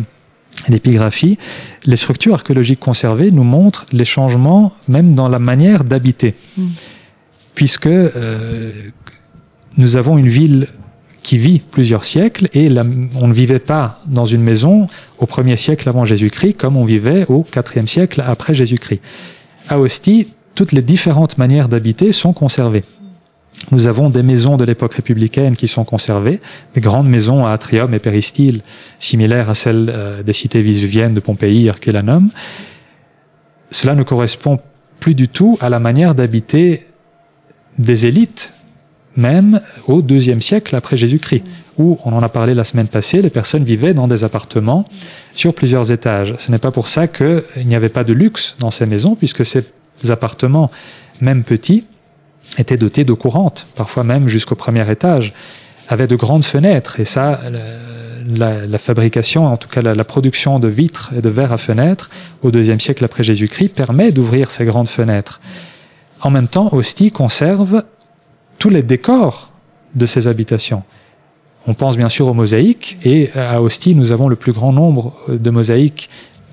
l'épigraphie, 0.69 1.39
les 1.85 1.97
structures 1.97 2.35
archéologiques 2.35 2.81
conservées 2.81 3.31
nous 3.31 3.45
montrent 3.45 3.87
les 3.93 4.05
changements 4.05 4.73
même 4.89 5.15
dans 5.15 5.29
la 5.29 5.39
manière 5.39 5.85
d'habiter. 5.85 6.35
Mm. 6.57 6.67
Puisque 7.55 7.87
euh, 7.87 8.73
nous 9.77 9.97
avons 9.97 10.19
une 10.19 10.29
ville 10.29 10.69
qui 11.31 11.39
vit 11.39 11.61
plusieurs 11.61 12.03
siècles 12.03 12.49
et 12.55 12.69
on 13.15 13.29
ne 13.29 13.33
vivait 13.33 13.61
pas 13.61 14.01
dans 14.07 14.25
une 14.25 14.43
maison 14.43 14.89
au 15.21 15.27
premier 15.27 15.57
siècle 15.57 15.89
avant 15.89 16.05
Jésus-Christ 16.05 16.55
comme 16.55 16.77
on 16.77 16.85
vivait 16.85 17.25
au 17.29 17.45
quatrième 17.45 17.87
siècle 17.87 18.25
après 18.27 18.53
Jésus-Christ. 18.53 19.01
À 19.69 19.79
Ostie, 19.79 20.35
toutes 20.57 20.73
les 20.73 20.83
différentes 20.83 21.39
manières 21.39 21.69
d'habiter 21.69 22.11
sont 22.11 22.33
conservées. 22.33 22.83
Nous 23.71 23.87
avons 23.87 24.11
des 24.11 24.25
maisons 24.25 24.57
de 24.57 24.65
l'époque 24.65 24.95
républicaine 24.95 25.55
qui 25.55 25.69
sont 25.69 25.85
conservées, 25.85 26.41
des 26.75 26.81
grandes 26.81 27.09
maisons 27.09 27.47
à 27.47 27.53
atrium 27.53 27.95
et 27.95 28.01
péristyle, 28.01 28.63
similaires 28.99 29.51
à 29.51 29.55
celles 29.55 29.89
euh, 29.89 30.25
des 30.25 30.33
cités 30.33 30.63
vésuviennes 30.63 31.15
de 31.15 31.21
Pompéi, 31.21 31.69
Herculanum. 31.69 32.29
Cela 33.71 33.95
ne 33.95 34.03
correspond 34.03 34.59
plus 34.99 35.15
du 35.15 35.29
tout 35.29 35.57
à 35.61 35.71
la 35.71 35.79
manière 35.79 36.17
d'habiter 36.17 36.89
des 37.79 38.07
élites, 38.07 38.53
même 39.17 39.61
au 39.87 40.03
deuxième 40.03 40.41
siècle 40.41 40.77
après 40.77 40.97
Jésus-Christ, 40.97 41.45
où, 41.79 41.99
on 42.05 42.13
en 42.13 42.23
a 42.23 42.29
parlé 42.29 42.55
la 42.55 42.65
semaine 42.65 42.89
passée, 42.89 43.23
les 43.23 43.31
personnes 43.31 43.65
vivaient 43.65 43.95
dans 43.95 44.07
des 44.07 44.25
appartements 44.25 44.85
sur 45.33 45.55
plusieurs 45.55 45.91
étages. 45.91 46.35
Ce 46.39 46.51
n'est 46.51 46.59
pas 46.59 46.71
pour 46.71 46.89
ça 46.89 47.07
qu'il 47.09 47.43
n'y 47.65 47.75
avait 47.75 47.89
pas 47.89 48.05
de 48.05 48.13
luxe 48.13 48.57
dans 48.59 48.71
ces 48.71 48.87
maisons, 48.87 49.15
puisque 49.15 49.45
ces 49.45 49.65
appartements, 50.09 50.71
même 51.21 51.43
petits, 51.43 51.85
étaient 52.59 52.77
dotés 52.77 53.05
d'eau 53.05 53.17
courante, 53.17 53.67
parfois 53.77 54.05
même 54.05 54.29
jusqu'au 54.29 54.55
premier 54.55 54.89
étage, 54.91 55.33
avaient 55.89 56.07
de 56.07 56.17
grandes 56.17 56.45
fenêtres. 56.45 57.01
Et 57.01 57.05
ça, 57.05 57.41
la, 58.27 58.79
fabrication, 58.79 59.47
en 59.47 59.57
tout 59.57 59.69
cas 59.69 59.83
la, 59.83 59.95
la 59.95 60.05
production 60.05 60.59
de 60.59 60.69
vitres 60.69 61.11
et 61.17 61.21
de 61.21 61.31
verres 61.31 61.53
à 61.53 61.59
fenêtres 61.59 62.11
au 62.43 62.51
deuxième 62.51 62.81
siècle 62.81 63.05
après 63.05 63.25
Jésus-Christ 63.25 63.75
permet 63.75 64.13
d'ouvrir 64.13 64.51
ces 64.51 64.65
grandes 64.65 64.89
fenêtres. 64.89 65.41
En 66.23 66.31
même 66.31 66.49
temps, 66.49 66.69
Ostie 66.73 67.11
conserve 67.11 67.83
tous 68.61 68.69
les 68.69 68.83
décors 68.85 69.51
de 69.97 70.07
ces 70.07 70.29
habitations. 70.29 70.85
On 71.67 71.75
pense 71.75 71.97
bien 71.97 72.09
sûr 72.09 72.29
aux 72.29 72.35
mosaïques, 72.35 72.99
et 73.05 73.31
à 73.35 73.61
Ostie, 73.61 73.97
nous 73.97 74.13
avons 74.13 74.29
le 74.29 74.37
plus 74.37 74.53
grand 74.53 74.73
nombre 74.73 75.15
de 75.29 75.51
mosaïques 75.51 76.09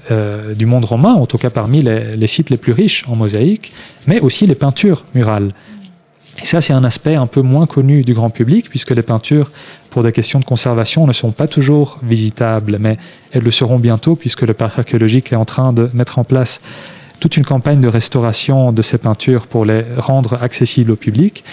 euh, 0.10 0.56
du 0.56 0.66
monde 0.66 0.86
romain, 0.86 1.14
en 1.14 1.26
tout 1.26 1.38
cas 1.38 1.50
parmi 1.50 1.84
les, 1.84 2.16
les 2.16 2.28
sites 2.28 2.50
les 2.50 2.58
plus 2.58 2.72
riches 2.72 3.04
en 3.08 3.16
mosaïques, 3.16 3.74
mais 4.08 4.20
aussi 4.22 4.48
les 4.48 4.56
peintures 4.56 5.04
murales. 5.14 5.54
Et 6.42 6.46
ça, 6.46 6.62
c'est 6.62 6.74
un 6.74 6.86
aspect 6.86 7.16
un 7.16 7.28
peu 7.28 7.42
moins 7.42 7.66
connu 7.66 8.04
du 8.04 8.14
grand 8.14 8.30
public, 8.30 8.70
puisque 8.70 8.92
les 8.92 9.02
peintures, 9.02 9.50
pour 9.90 10.02
des 10.02 10.14
questions 10.14 10.40
de 10.40 10.46
conservation, 10.46 11.08
ne 11.08 11.14
sont 11.14 11.32
pas 11.32 11.48
toujours 11.48 12.00
visitables, 12.04 12.78
mais 12.80 12.98
elles 13.34 13.44
le 13.44 13.52
seront 13.52 13.80
bientôt, 13.80 14.16
puisque 14.16 14.44
le 14.44 14.54
parc 14.54 14.80
archéologique 14.80 15.34
est 15.34 15.36
en 15.36 15.46
train 15.46 15.74
de 15.74 15.90
mettre 15.94 16.20
en 16.20 16.24
place 16.24 16.62
toute 17.20 17.36
une 17.36 17.46
campagne 17.46 17.82
de 17.82 17.88
restauration 17.88 18.72
de 18.72 18.82
ces 18.82 18.98
peintures 18.98 19.48
pour 19.48 19.66
les 19.66 19.84
rendre 19.98 20.42
accessibles 20.42 20.92
au 20.92 20.96
public. 20.96 21.44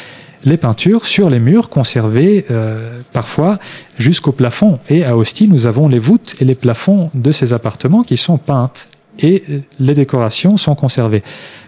Les 0.44 0.58
peintures 0.58 1.06
sur 1.06 1.30
les 1.30 1.38
murs 1.38 1.70
conservées 1.70 2.44
euh, 2.50 3.00
parfois 3.12 3.58
jusqu'au 3.98 4.32
plafond. 4.32 4.78
Et 4.90 5.04
à 5.04 5.16
Ostie, 5.16 5.48
nous 5.48 5.66
avons 5.66 5.88
les 5.88 5.98
voûtes 5.98 6.36
et 6.40 6.44
les 6.44 6.54
plafonds 6.54 7.10
de 7.14 7.32
ces 7.32 7.54
appartements 7.54 8.02
qui 8.02 8.18
sont 8.18 8.36
peintes 8.36 8.88
et 9.18 9.42
euh, 9.48 9.58
les 9.80 9.94
décorations 9.94 10.56
sont 10.56 10.74
conservées. 10.74 11.22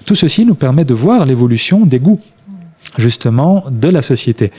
Tout 0.05 0.15
ceci 0.15 0.45
nous 0.45 0.55
permet 0.55 0.85
de 0.85 0.95
voir 0.95 1.25
l'évolution 1.25 1.87
des 1.87 1.99
goûts 1.99 2.21
justement 2.99 3.65
de 3.71 3.89
la 3.89 4.03
société. 4.03 4.53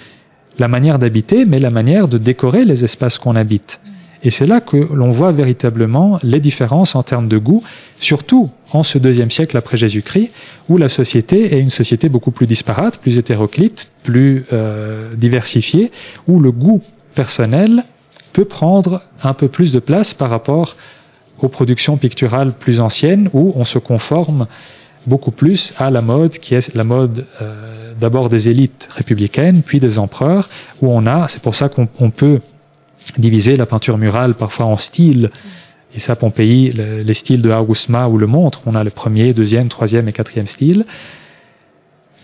La 0.60 0.67
manière 0.67 0.97
d'habiter, 0.97 1.45
mais 1.45 1.60
la 1.60 1.69
manière 1.69 2.08
de 2.08 2.17
décorer 2.17 2.65
les 2.65 2.84
espaces 2.84 3.19
qu'on 3.19 3.36
habite. 3.36 3.80
Et 4.27 4.29
c'est 4.29 4.45
là 4.45 4.59
que 4.59 4.75
l'on 4.75 5.11
voit 5.11 5.31
véritablement 5.31 6.19
les 6.21 6.41
différences 6.41 6.95
en 6.95 7.01
termes 7.01 7.29
de 7.29 7.37
goût, 7.37 7.63
surtout 8.01 8.51
en 8.73 8.83
ce 8.83 8.97
deuxième 8.97 9.31
siècle 9.31 9.55
après 9.55 9.77
Jésus-Christ, 9.77 10.33
où 10.67 10.77
la 10.77 10.89
société 10.89 11.55
est 11.55 11.61
une 11.61 11.69
société 11.69 12.09
beaucoup 12.09 12.31
plus 12.31 12.45
disparate, 12.45 12.97
plus 12.97 13.17
hétéroclite, 13.17 13.89
plus 14.03 14.43
euh, 14.51 15.13
diversifiée, 15.15 15.93
où 16.27 16.41
le 16.41 16.51
goût 16.51 16.81
personnel 17.15 17.85
peut 18.33 18.43
prendre 18.43 19.01
un 19.23 19.33
peu 19.33 19.47
plus 19.47 19.71
de 19.71 19.79
place 19.79 20.13
par 20.13 20.29
rapport 20.29 20.75
aux 21.39 21.47
productions 21.47 21.95
picturales 21.95 22.51
plus 22.51 22.81
anciennes, 22.81 23.29
où 23.31 23.53
on 23.55 23.63
se 23.63 23.79
conforme 23.79 24.45
beaucoup 25.05 25.31
plus 25.31 25.73
à 25.77 25.89
la 25.89 26.01
mode 26.01 26.31
qui 26.31 26.53
est 26.53 26.75
la 26.75 26.83
mode 26.83 27.25
euh, 27.41 27.93
d'abord 27.97 28.27
des 28.27 28.49
élites 28.49 28.89
républicaines, 28.91 29.63
puis 29.63 29.79
des 29.79 29.97
empereurs, 29.97 30.49
où 30.81 30.91
on 30.91 31.05
a, 31.05 31.29
c'est 31.29 31.41
pour 31.41 31.55
ça 31.55 31.69
qu'on 31.69 31.87
on 32.01 32.09
peut 32.09 32.41
diviser 33.17 33.58
la 33.58 33.65
peinture 33.65 33.98
murale 33.98 34.34
parfois 34.34 34.65
en 34.67 34.78
styles. 34.78 35.30
Et 35.96 36.00
ça, 36.00 36.15
Pompéi, 36.15 36.72
le- 36.74 37.02
les 37.02 37.13
styles 37.13 37.41
de 37.41 37.50
Augusma 37.52 38.08
ou 38.08 38.17
le 38.17 38.28
montre. 38.28 38.62
On 38.65 38.76
a 38.76 38.84
le 38.84 38.89
premier, 38.89 39.34
deuxième, 39.34 39.67
troisième 39.70 40.08
et 40.08 40.13
quatrième 40.13 40.48
style. 40.48 40.86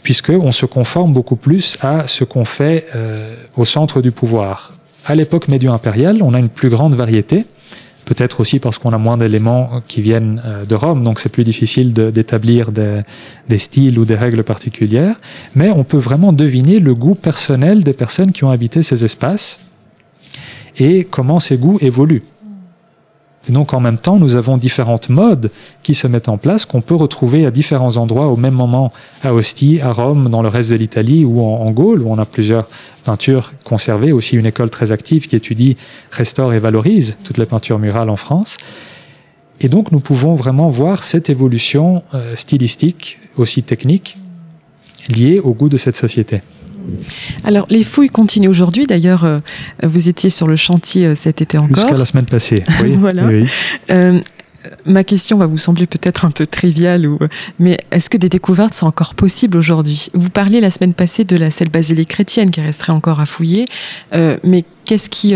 Puisqu'on 0.03 0.51
se 0.51 0.65
conforme 0.65 1.13
beaucoup 1.13 1.37
plus 1.37 1.77
à 1.81 2.07
ce 2.07 2.25
qu'on 2.25 2.43
fait 2.45 2.87
euh, 2.95 3.35
au 3.55 3.63
centre 3.63 4.01
du 4.01 4.11
pouvoir. 4.11 4.73
À 5.05 5.15
l'époque 5.15 5.47
médio-impériale, 5.47 6.21
on 6.21 6.33
a 6.33 6.39
une 6.39 6.49
plus 6.49 6.69
grande 6.69 6.93
variété. 6.93 7.45
Peut-être 8.05 8.41
aussi 8.41 8.59
parce 8.59 8.77
qu'on 8.77 8.91
a 8.91 8.97
moins 8.97 9.17
d'éléments 9.17 9.81
qui 9.87 10.01
viennent 10.01 10.41
euh, 10.43 10.65
de 10.65 10.75
Rome, 10.75 11.05
donc 11.05 11.21
c'est 11.21 11.29
plus 11.29 11.45
difficile 11.45 11.93
d'établir 11.93 12.71
des 12.73 13.57
styles 13.57 13.97
ou 13.97 14.03
des 14.03 14.15
règles 14.15 14.43
particulières. 14.43 15.15
Mais 15.55 15.69
on 15.69 15.85
peut 15.85 15.97
vraiment 15.97 16.33
deviner 16.33 16.79
le 16.79 16.93
goût 16.95 17.15
personnel 17.15 17.81
des 17.85 17.93
personnes 17.93 18.33
qui 18.33 18.43
ont 18.43 18.51
habité 18.51 18.83
ces 18.83 19.05
espaces 19.05 19.61
et 20.77 21.03
comment 21.05 21.39
ces 21.39 21.57
goûts 21.57 21.77
évoluent. 21.81 22.23
Et 23.49 23.51
donc 23.51 23.73
en 23.73 23.81
même 23.81 23.97
temps, 23.97 24.17
nous 24.19 24.35
avons 24.35 24.57
différentes 24.57 25.09
modes 25.09 25.51
qui 25.81 25.93
se 25.93 26.07
mettent 26.07 26.29
en 26.29 26.37
place, 26.37 26.65
qu'on 26.65 26.81
peut 26.81 26.95
retrouver 26.95 27.45
à 27.45 27.51
différents 27.51 27.97
endroits 27.97 28.27
au 28.27 28.37
même 28.37 28.53
moment, 28.53 28.93
à 29.21 29.33
Ostie, 29.33 29.81
à 29.81 29.91
Rome, 29.91 30.29
dans 30.29 30.41
le 30.41 30.47
reste 30.47 30.69
de 30.69 30.75
l'Italie 30.75 31.25
ou 31.25 31.41
en, 31.41 31.69
Gaule, 31.71 32.01
où 32.01 32.09
on 32.09 32.17
a 32.17 32.25
plusieurs 32.25 32.67
peintures 33.03 33.51
conservées, 33.65 34.13
aussi 34.13 34.37
une 34.37 34.45
école 34.45 34.69
très 34.69 34.93
active 34.93 35.27
qui 35.27 35.35
étudie, 35.35 35.75
restaure 36.11 36.53
et 36.53 36.59
valorise 36.59 37.17
toutes 37.25 37.37
les 37.37 37.45
peintures 37.45 37.79
murales 37.79 38.09
en 38.09 38.15
France. 38.15 38.57
Et 39.59 39.67
donc 39.67 39.91
nous 39.91 39.99
pouvons 39.99 40.35
vraiment 40.35 40.69
voir 40.69 41.03
cette 41.03 41.29
évolution 41.29 42.03
euh, 42.13 42.35
stylistique, 42.37 43.19
aussi 43.35 43.61
technique, 43.61 44.17
liée 45.09 45.39
au 45.39 45.53
goût 45.53 45.69
de 45.69 45.77
cette 45.77 45.97
société. 45.97 46.41
Alors, 47.43 47.65
les 47.69 47.83
fouilles 47.83 48.09
continuent 48.09 48.49
aujourd'hui. 48.49 48.85
D'ailleurs, 48.85 49.25
euh, 49.25 49.39
vous 49.83 50.09
étiez 50.09 50.29
sur 50.29 50.47
le 50.47 50.55
chantier 50.55 51.07
euh, 51.07 51.15
cet 51.15 51.41
été 51.41 51.57
encore. 51.57 51.83
Jusqu'à 51.83 51.97
la 51.97 52.05
semaine 52.05 52.25
passée. 52.25 52.63
Oui, 52.83 52.97
voilà. 52.97 53.27
oui. 53.27 53.45
Euh, 53.91 54.19
ma 54.85 55.03
question 55.03 55.37
va 55.37 55.45
vous 55.45 55.57
sembler 55.57 55.85
peut-être 55.87 56.25
un 56.25 56.31
peu 56.31 56.45
triviale, 56.45 57.05
ou... 57.07 57.17
mais 57.59 57.77
est-ce 57.91 58.09
que 58.09 58.17
des 58.17 58.29
découvertes 58.29 58.73
sont 58.73 58.87
encore 58.87 59.15
possibles 59.15 59.57
aujourd'hui? 59.57 60.07
Vous 60.13 60.29
parliez 60.29 60.59
la 60.59 60.69
semaine 60.69 60.93
passée 60.93 61.23
de 61.23 61.37
la 61.37 61.51
selle 61.51 61.69
basilique 61.69 62.09
chrétienne 62.09 62.49
qui 62.49 62.61
resterait 62.61 62.93
encore 62.93 63.19
à 63.19 63.25
fouiller, 63.25 63.65
mais 64.43 64.65
qu'est-ce 64.85 65.09
qui, 65.09 65.33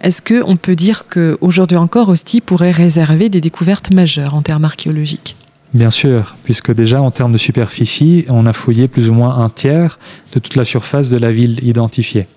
est-ce 0.00 0.22
que 0.22 0.42
on 0.44 0.56
peut 0.56 0.76
dire 0.76 1.06
que 1.06 1.36
aujourd'hui 1.40 1.76
encore, 1.76 2.08
Ostie 2.08 2.40
pourrait 2.40 2.70
réserver 2.70 3.28
des 3.28 3.40
découvertes 3.40 3.92
majeures 3.92 4.34
en 4.34 4.42
termes 4.42 4.64
archéologiques? 4.64 5.36
Bien 5.76 5.90
sûr, 5.90 6.36
puisque 6.42 6.72
déjà 6.72 7.02
en 7.02 7.10
termes 7.10 7.32
de 7.32 7.38
superficie, 7.38 8.24
on 8.30 8.46
a 8.46 8.54
fouillé 8.54 8.88
plus 8.88 9.10
ou 9.10 9.12
moins 9.12 9.36
un 9.36 9.50
tiers 9.50 9.98
de 10.32 10.38
toute 10.38 10.56
la 10.56 10.64
surface 10.64 11.10
de 11.10 11.18
la 11.18 11.30
ville 11.30 11.62
identifiée. 11.62 12.28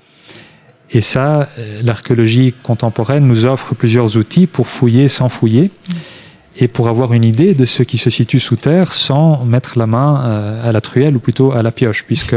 Et 0.91 0.99
ça, 0.99 1.47
l'archéologie 1.81 2.53
contemporaine 2.63 3.25
nous 3.25 3.45
offre 3.45 3.75
plusieurs 3.75 4.17
outils 4.17 4.45
pour 4.45 4.67
fouiller 4.67 5.07
sans 5.07 5.29
fouiller 5.29 5.71
et 6.57 6.67
pour 6.67 6.89
avoir 6.89 7.13
une 7.13 7.23
idée 7.23 7.53
de 7.53 7.63
ce 7.63 7.81
qui 7.81 7.97
se 7.97 8.09
situe 8.09 8.41
sous 8.41 8.57
terre 8.57 8.91
sans 8.91 9.45
mettre 9.45 9.79
la 9.79 9.87
main 9.87 10.21
euh, 10.25 10.67
à 10.67 10.73
la 10.73 10.81
truelle 10.81 11.15
ou 11.15 11.19
plutôt 11.19 11.53
à 11.53 11.63
la 11.63 11.71
pioche, 11.71 12.03
puisque 12.05 12.35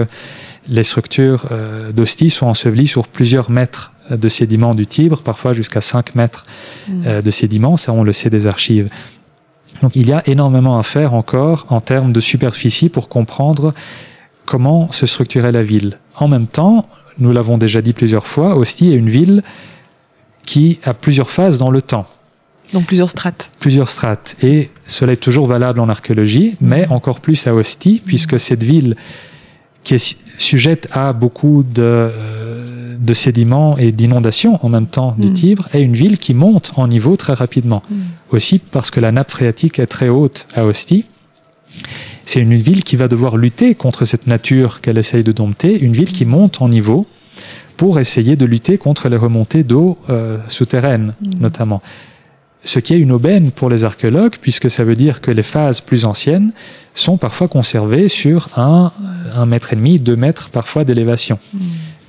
les 0.69 0.85
structures 0.85 1.49
euh, 1.51 1.91
d'hostie 1.91 2.31
sont 2.31 2.47
ensevelies 2.47 2.87
sur 2.87 3.09
plusieurs 3.09 3.51
mètres 3.51 3.93
de 4.09 4.29
sédiments 4.29 4.77
du 4.77 4.87
Tibre, 4.87 5.23
parfois 5.23 5.53
jusqu'à 5.53 5.81
5 5.81 6.15
mètres 6.15 6.47
euh, 7.07 7.23
de 7.23 7.31
sédiments, 7.33 7.77
ça 7.77 7.93
on 7.93 8.05
le 8.05 8.13
sait 8.13 8.31
des 8.31 8.47
archives. 8.47 8.89
Donc 9.81 9.97
il 9.97 10.09
y 10.09 10.13
a 10.13 10.23
énormément 10.29 10.79
à 10.79 10.83
faire 10.83 11.15
encore 11.15 11.67
en 11.71 11.81
termes 11.81 12.13
de 12.13 12.21
superficie 12.21 12.89
pour 12.89 13.09
comprendre 13.09 13.73
comment 14.45 14.93
se 14.93 15.07
structurait 15.07 15.53
la 15.53 15.63
ville. 15.63 15.99
En 16.17 16.29
même 16.29 16.47
temps, 16.47 16.89
nous 17.19 17.33
l'avons 17.33 17.59
déjà 17.59 17.83
dit 17.83 17.93
plusieurs 17.93 18.27
fois, 18.27 18.57
Ostie 18.57 18.93
est 18.93 18.97
une 18.97 19.11
ville 19.11 19.43
qui 20.45 20.79
a 20.85 20.95
plusieurs 20.95 21.31
phases 21.31 21.59
dans 21.59 21.71
le 21.71 21.83
temps. 21.83 22.07
Donc 22.73 22.87
plusieurs 22.87 23.11
strates. 23.11 23.53
Plusieurs 23.59 23.89
strates. 23.89 24.37
Et 24.43 24.71
cela 24.87 25.13
est 25.13 25.17
toujours 25.17 25.47
valable 25.47 25.79
en 25.81 25.89
archéologie, 25.89 26.57
mais 26.61 26.89
encore 26.89 27.21
plus 27.21 27.47
à 27.47 27.55
Ostie, 27.55 28.03
puisque 28.05 28.41
cette 28.41 28.63
ville 28.63 28.97
qui 29.85 29.95
est 29.95 30.19
sujette 30.39 30.89
à 30.93 31.13
beaucoup 31.13 31.63
de, 31.63 31.83
euh, 31.83 32.82
de 33.03 33.15
sédiments 33.15 33.77
et 33.79 33.93
d'inondations 33.93 34.59
en 34.65 34.69
même 34.71 34.87
temps 34.87 35.15
du 35.19 35.29
Mm. 35.29 35.35
Tibre, 35.35 35.69
est 35.75 35.83
une 35.83 35.97
ville 35.97 36.19
qui 36.19 36.35
monte 36.35 36.73
en 36.77 36.87
niveau 36.89 37.17
très 37.17 37.35
rapidement. 37.35 37.83
Mm. 37.91 37.95
Aussi 38.31 38.59
parce 38.59 38.91
que 38.91 39.01
la 39.01 39.13
nappe 39.13 39.31
phréatique 39.31 39.79
est 39.79 39.87
très 39.87 40.09
haute 40.09 40.47
à 40.55 40.65
Ostie. 40.65 41.05
C'est 42.25 42.41
une 42.41 42.55
ville 42.55 42.85
qui 42.85 42.97
va 42.97 43.09
devoir 43.09 43.37
lutter 43.37 43.75
contre 43.75 44.05
cette 44.05 44.27
nature 44.27 44.81
qu'elle 44.81 44.99
essaye 44.99 45.25
de 45.25 45.33
dompter, 45.33 45.79
une 45.81 45.93
ville 45.93 46.13
qui 46.13 46.25
monte 46.25 46.63
en 46.63 46.69
niveau 46.69 47.07
pour 47.77 47.99
essayer 47.99 48.37
de 48.37 48.45
lutter 48.45 48.79
contre 48.79 49.09
les 49.09 49.17
remontées 49.17 49.65
d'eau 49.65 49.99
euh, 50.09 50.39
souterraines, 50.47 51.15
Mm. 51.21 51.31
notamment. 51.41 51.83
Ce 52.65 52.79
qui 52.79 52.95
est 52.95 53.01
une 53.01 53.11
aubaine 53.11 53.51
pour 53.51 53.69
les 53.71 53.83
archéologues, 53.85 54.37
puisque 54.41 54.71
ça 54.71 54.85
veut 54.85 54.95
dire 54.95 55.21
que 55.21 55.33
les 55.33 55.43
phases 55.43 55.81
plus 55.81 56.05
anciennes 56.05 56.53
sont 56.95 57.17
parfois 57.17 57.49
conservées 57.49 58.09
sur 58.09 58.49
un, 58.57 58.93
un 59.35 59.47
mètre 59.47 59.73
et 59.73 59.77
demi, 59.77 59.99
deux 59.99 60.15
mètres 60.15 60.49
parfois 60.51 60.85
d'élévation. 60.85 61.39
Mm. 61.53 61.59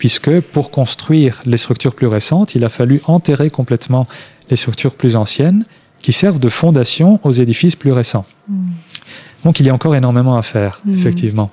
Puisque 0.04 0.42
pour 0.42 0.70
construire 0.70 1.40
les 1.46 1.56
structures 1.56 1.96
plus 1.96 2.08
récentes, 2.08 2.56
il 2.56 2.66
a 2.66 2.68
fallu 2.68 3.00
enterrer 3.08 3.50
complètement 3.50 4.06
les 4.50 4.58
structures 4.58 4.96
plus 4.96 5.16
anciennes 5.16 5.64
qui 6.02 6.12
servent 6.12 6.40
de 6.40 6.50
fondation 6.50 7.22
aux 7.24 7.32
édifices 7.32 7.78
plus 7.78 7.94
récents. 7.94 8.26
Mm. 8.50 8.66
Donc 9.46 9.62
il 9.62 9.66
y 9.66 9.70
a 9.70 9.74
encore 9.74 9.96
énormément 9.96 10.36
à 10.38 10.42
faire, 10.42 10.82
Mm. 10.84 10.94
effectivement. 10.94 11.52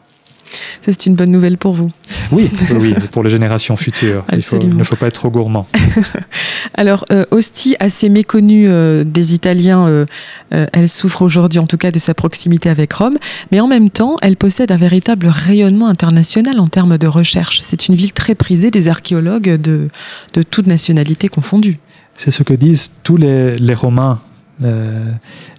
Ça, 0.82 0.92
c'est 0.92 1.06
une 1.06 1.14
bonne 1.14 1.30
nouvelle 1.30 1.58
pour 1.58 1.72
vous. 1.72 1.90
Oui, 2.32 2.50
oui, 2.74 2.94
pour 3.12 3.22
les 3.22 3.30
générations 3.30 3.76
futures. 3.76 4.24
Il, 4.32 4.42
faut, 4.42 4.58
ne 4.58 4.84
faut 4.84 4.96
pas 4.96 5.08
être 5.08 5.14
trop 5.14 5.30
gourmand. 5.30 5.66
Alors, 6.74 7.04
euh, 7.12 7.24
Ostie, 7.30 7.76
assez 7.80 8.08
méconnue 8.08 8.68
euh, 8.68 9.04
des 9.04 9.34
Italiens, 9.34 9.86
euh, 9.86 10.06
euh, 10.54 10.66
elle 10.72 10.88
souffre 10.88 11.22
aujourd'hui 11.22 11.58
en 11.58 11.66
tout 11.66 11.76
cas 11.76 11.90
de 11.90 11.98
sa 11.98 12.14
proximité 12.14 12.68
avec 12.68 12.92
Rome, 12.92 13.18
mais 13.50 13.60
en 13.60 13.68
même 13.68 13.90
temps, 13.90 14.16
elle 14.22 14.36
possède 14.36 14.72
un 14.72 14.76
véritable 14.76 15.26
rayonnement 15.28 15.88
international 15.88 16.58
en 16.58 16.66
termes 16.66 16.98
de 16.98 17.06
recherche. 17.06 17.60
C'est 17.64 17.88
une 17.88 17.94
ville 17.94 18.12
très 18.12 18.34
prisée 18.34 18.70
des 18.70 18.88
archéologues 18.88 19.56
de, 19.56 19.88
de 20.34 20.42
toutes 20.42 20.66
nationalités 20.66 21.28
confondues. 21.28 21.78
C'est 22.16 22.30
ce 22.30 22.42
que 22.42 22.54
disent 22.54 22.90
tous 23.02 23.16
les, 23.16 23.56
les 23.56 23.74
Romains, 23.74 24.20
euh, 24.62 25.12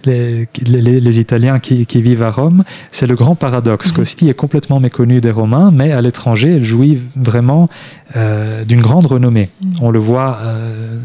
les, 0.05 0.47
les, 0.65 0.99
les, 0.99 1.19
Italiens 1.19 1.59
qui, 1.59 1.85
qui, 1.85 2.01
vivent 2.01 2.23
à 2.23 2.31
Rome. 2.31 2.63
C'est 2.91 3.07
le 3.07 3.15
grand 3.15 3.35
paradoxe. 3.35 3.89
Mhm. 3.89 3.95
qu'Ostie 3.95 4.29
est 4.29 4.33
complètement 4.33 4.79
méconnue 4.79 5.21
des 5.21 5.31
Romains, 5.31 5.71
mais 5.73 5.91
à 5.91 6.01
l'étranger, 6.01 6.55
elle 6.55 6.63
jouit 6.63 6.99
vraiment 7.15 7.69
euh, 8.15 8.63
d'une 8.63 8.81
grande 8.81 9.05
renommée. 9.05 9.49
Mhm. 9.61 9.73
On 9.81 9.91
le 9.91 9.99
voit 9.99 10.37
euh, 10.41 10.97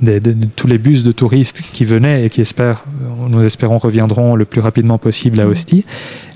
des, 0.00 0.20
de 0.20 0.34
tous 0.56 0.66
les 0.66 0.78
bus 0.78 1.02
de 1.02 1.12
touristes 1.12 1.62
qui 1.72 1.84
venaient 1.84 2.24
et 2.24 2.30
qui 2.30 2.40
espèrent, 2.40 2.84
nous 3.28 3.42
espérons, 3.42 3.78
reviendront 3.78 4.36
le 4.36 4.44
plus 4.44 4.60
rapidement 4.60 4.98
possible 4.98 5.40
à 5.40 5.44
Mhm. 5.44 5.50
Ostie. 5.50 5.84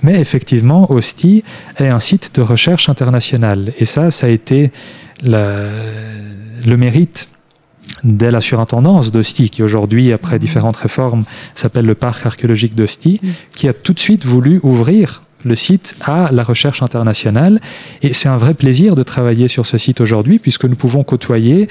Mais 0.03 0.21
effectivement, 0.21 0.91
Ostie 0.91 1.45
est 1.79 1.89
un 1.89 2.01
site 2.01 2.33
de 2.35 2.43
recherche 2.43 2.89
international. 2.89 3.73
Et 3.79 3.85
ça, 3.85 4.11
ça 4.11 4.27
a 4.27 4.31
été 4.31 4.73
la, 5.23 5.71
le 6.67 6.77
mérite 6.77 7.29
dès 8.05 8.31
la 8.31 8.41
surintendance 8.41 9.11
d'Ostie, 9.13 9.51
qui 9.51 9.63
aujourd'hui, 9.63 10.13
après 10.13 10.39
différentes 10.39 10.77
réformes, 10.77 11.25
s'appelle 11.55 11.87
le 11.87 11.95
parc 11.95 12.27
archéologique 12.27 12.75
d'Ostie, 12.75 13.21
Mm. 13.23 13.29
qui 13.55 13.69
a 13.69 13.73
tout 13.73 13.93
de 13.93 14.01
suite 14.01 14.25
voulu 14.27 14.61
ouvrir 14.63 15.23
le 15.45 15.55
site 15.55 15.95
à 16.01 16.31
la 16.33 16.43
recherche 16.43 16.83
internationale. 16.83 17.61
Et 18.03 18.13
c'est 18.15 18.29
un 18.29 18.37
vrai 18.37 18.55
plaisir 18.55 18.97
de 18.97 19.03
travailler 19.03 19.49
sur 19.49 19.65
ce 19.65 19.79
site 19.79 20.01
aujourd'hui, 20.01 20.39
puisque 20.39 20.65
nous 20.65 20.75
pouvons 20.75 21.05
côtoyer 21.05 21.69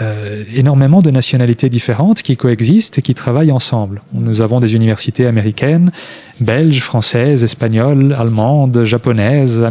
euh, 0.00 0.44
énormément 0.54 1.02
de 1.02 1.10
nationalités 1.10 1.68
différentes 1.68 2.22
qui 2.22 2.36
coexistent 2.36 2.98
et 2.98 3.02
qui 3.02 3.12
travaillent 3.12 3.52
ensemble. 3.52 4.00
Nous 4.14 4.40
avons 4.40 4.60
des 4.60 4.74
universités 4.74 5.26
américaines, 5.26 5.92
belges, 6.40 6.80
françaises, 6.80 7.44
espagnoles, 7.44 8.14
allemandes, 8.18 8.84
japonaises, 8.84 9.66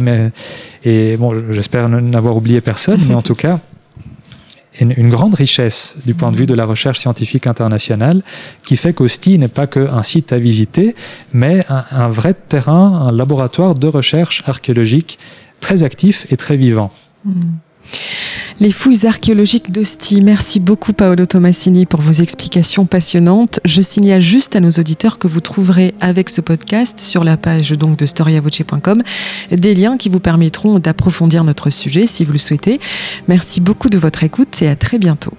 et 0.84 1.16
bon, 1.16 1.34
j'espère 1.50 1.88
n'avoir 1.88 2.36
oublié 2.36 2.60
personne, 2.60 3.00
mais 3.08 3.14
en 3.14 3.22
tout 3.22 3.34
cas, 3.46 3.58
une, 4.80 5.10
grande 5.10 5.34
richesse 5.34 5.96
du 6.06 6.14
point 6.14 6.32
de 6.32 6.36
vue 6.36 6.46
de 6.46 6.54
la 6.54 6.64
recherche 6.64 6.98
scientifique 6.98 7.46
internationale 7.46 8.22
qui 8.64 8.76
fait 8.76 8.92
qu'Ostie 8.92 9.38
n'est 9.38 9.48
pas 9.48 9.66
qu'un 9.66 10.02
site 10.02 10.32
à 10.32 10.38
visiter, 10.38 10.94
mais 11.32 11.64
un, 11.68 12.08
vrai 12.08 12.34
terrain, 12.34 13.08
un 13.08 13.12
laboratoire 13.12 13.74
de 13.74 13.86
recherche 13.86 14.42
archéologique 14.46 15.18
très 15.60 15.82
actif 15.82 16.30
et 16.32 16.36
très 16.36 16.56
vivant. 16.56 16.90
Mmh. 17.24 17.30
Les 18.60 18.70
fouilles 18.70 19.06
archéologiques 19.06 19.72
d'Ostie. 19.72 20.20
Merci 20.20 20.60
beaucoup 20.60 20.92
Paolo 20.92 21.24
Tomassini 21.24 21.86
pour 21.86 22.02
vos 22.02 22.12
explications 22.12 22.84
passionnantes. 22.84 23.58
Je 23.64 23.80
signale 23.80 24.20
juste 24.20 24.54
à 24.54 24.60
nos 24.60 24.70
auditeurs 24.70 25.18
que 25.18 25.26
vous 25.26 25.40
trouverez 25.40 25.94
avec 25.98 26.28
ce 26.28 26.42
podcast 26.42 27.00
sur 27.00 27.24
la 27.24 27.38
page 27.38 27.70
donc 27.70 27.96
de 27.96 28.04
storiavoce.com 28.04 29.02
des 29.50 29.74
liens 29.74 29.96
qui 29.96 30.10
vous 30.10 30.20
permettront 30.20 30.78
d'approfondir 30.78 31.42
notre 31.42 31.70
sujet 31.70 32.06
si 32.06 32.26
vous 32.26 32.32
le 32.32 32.38
souhaitez. 32.38 32.80
Merci 33.28 33.62
beaucoup 33.62 33.88
de 33.88 33.96
votre 33.96 34.24
écoute 34.24 34.60
et 34.60 34.68
à 34.68 34.76
très 34.76 34.98
bientôt. 34.98 35.32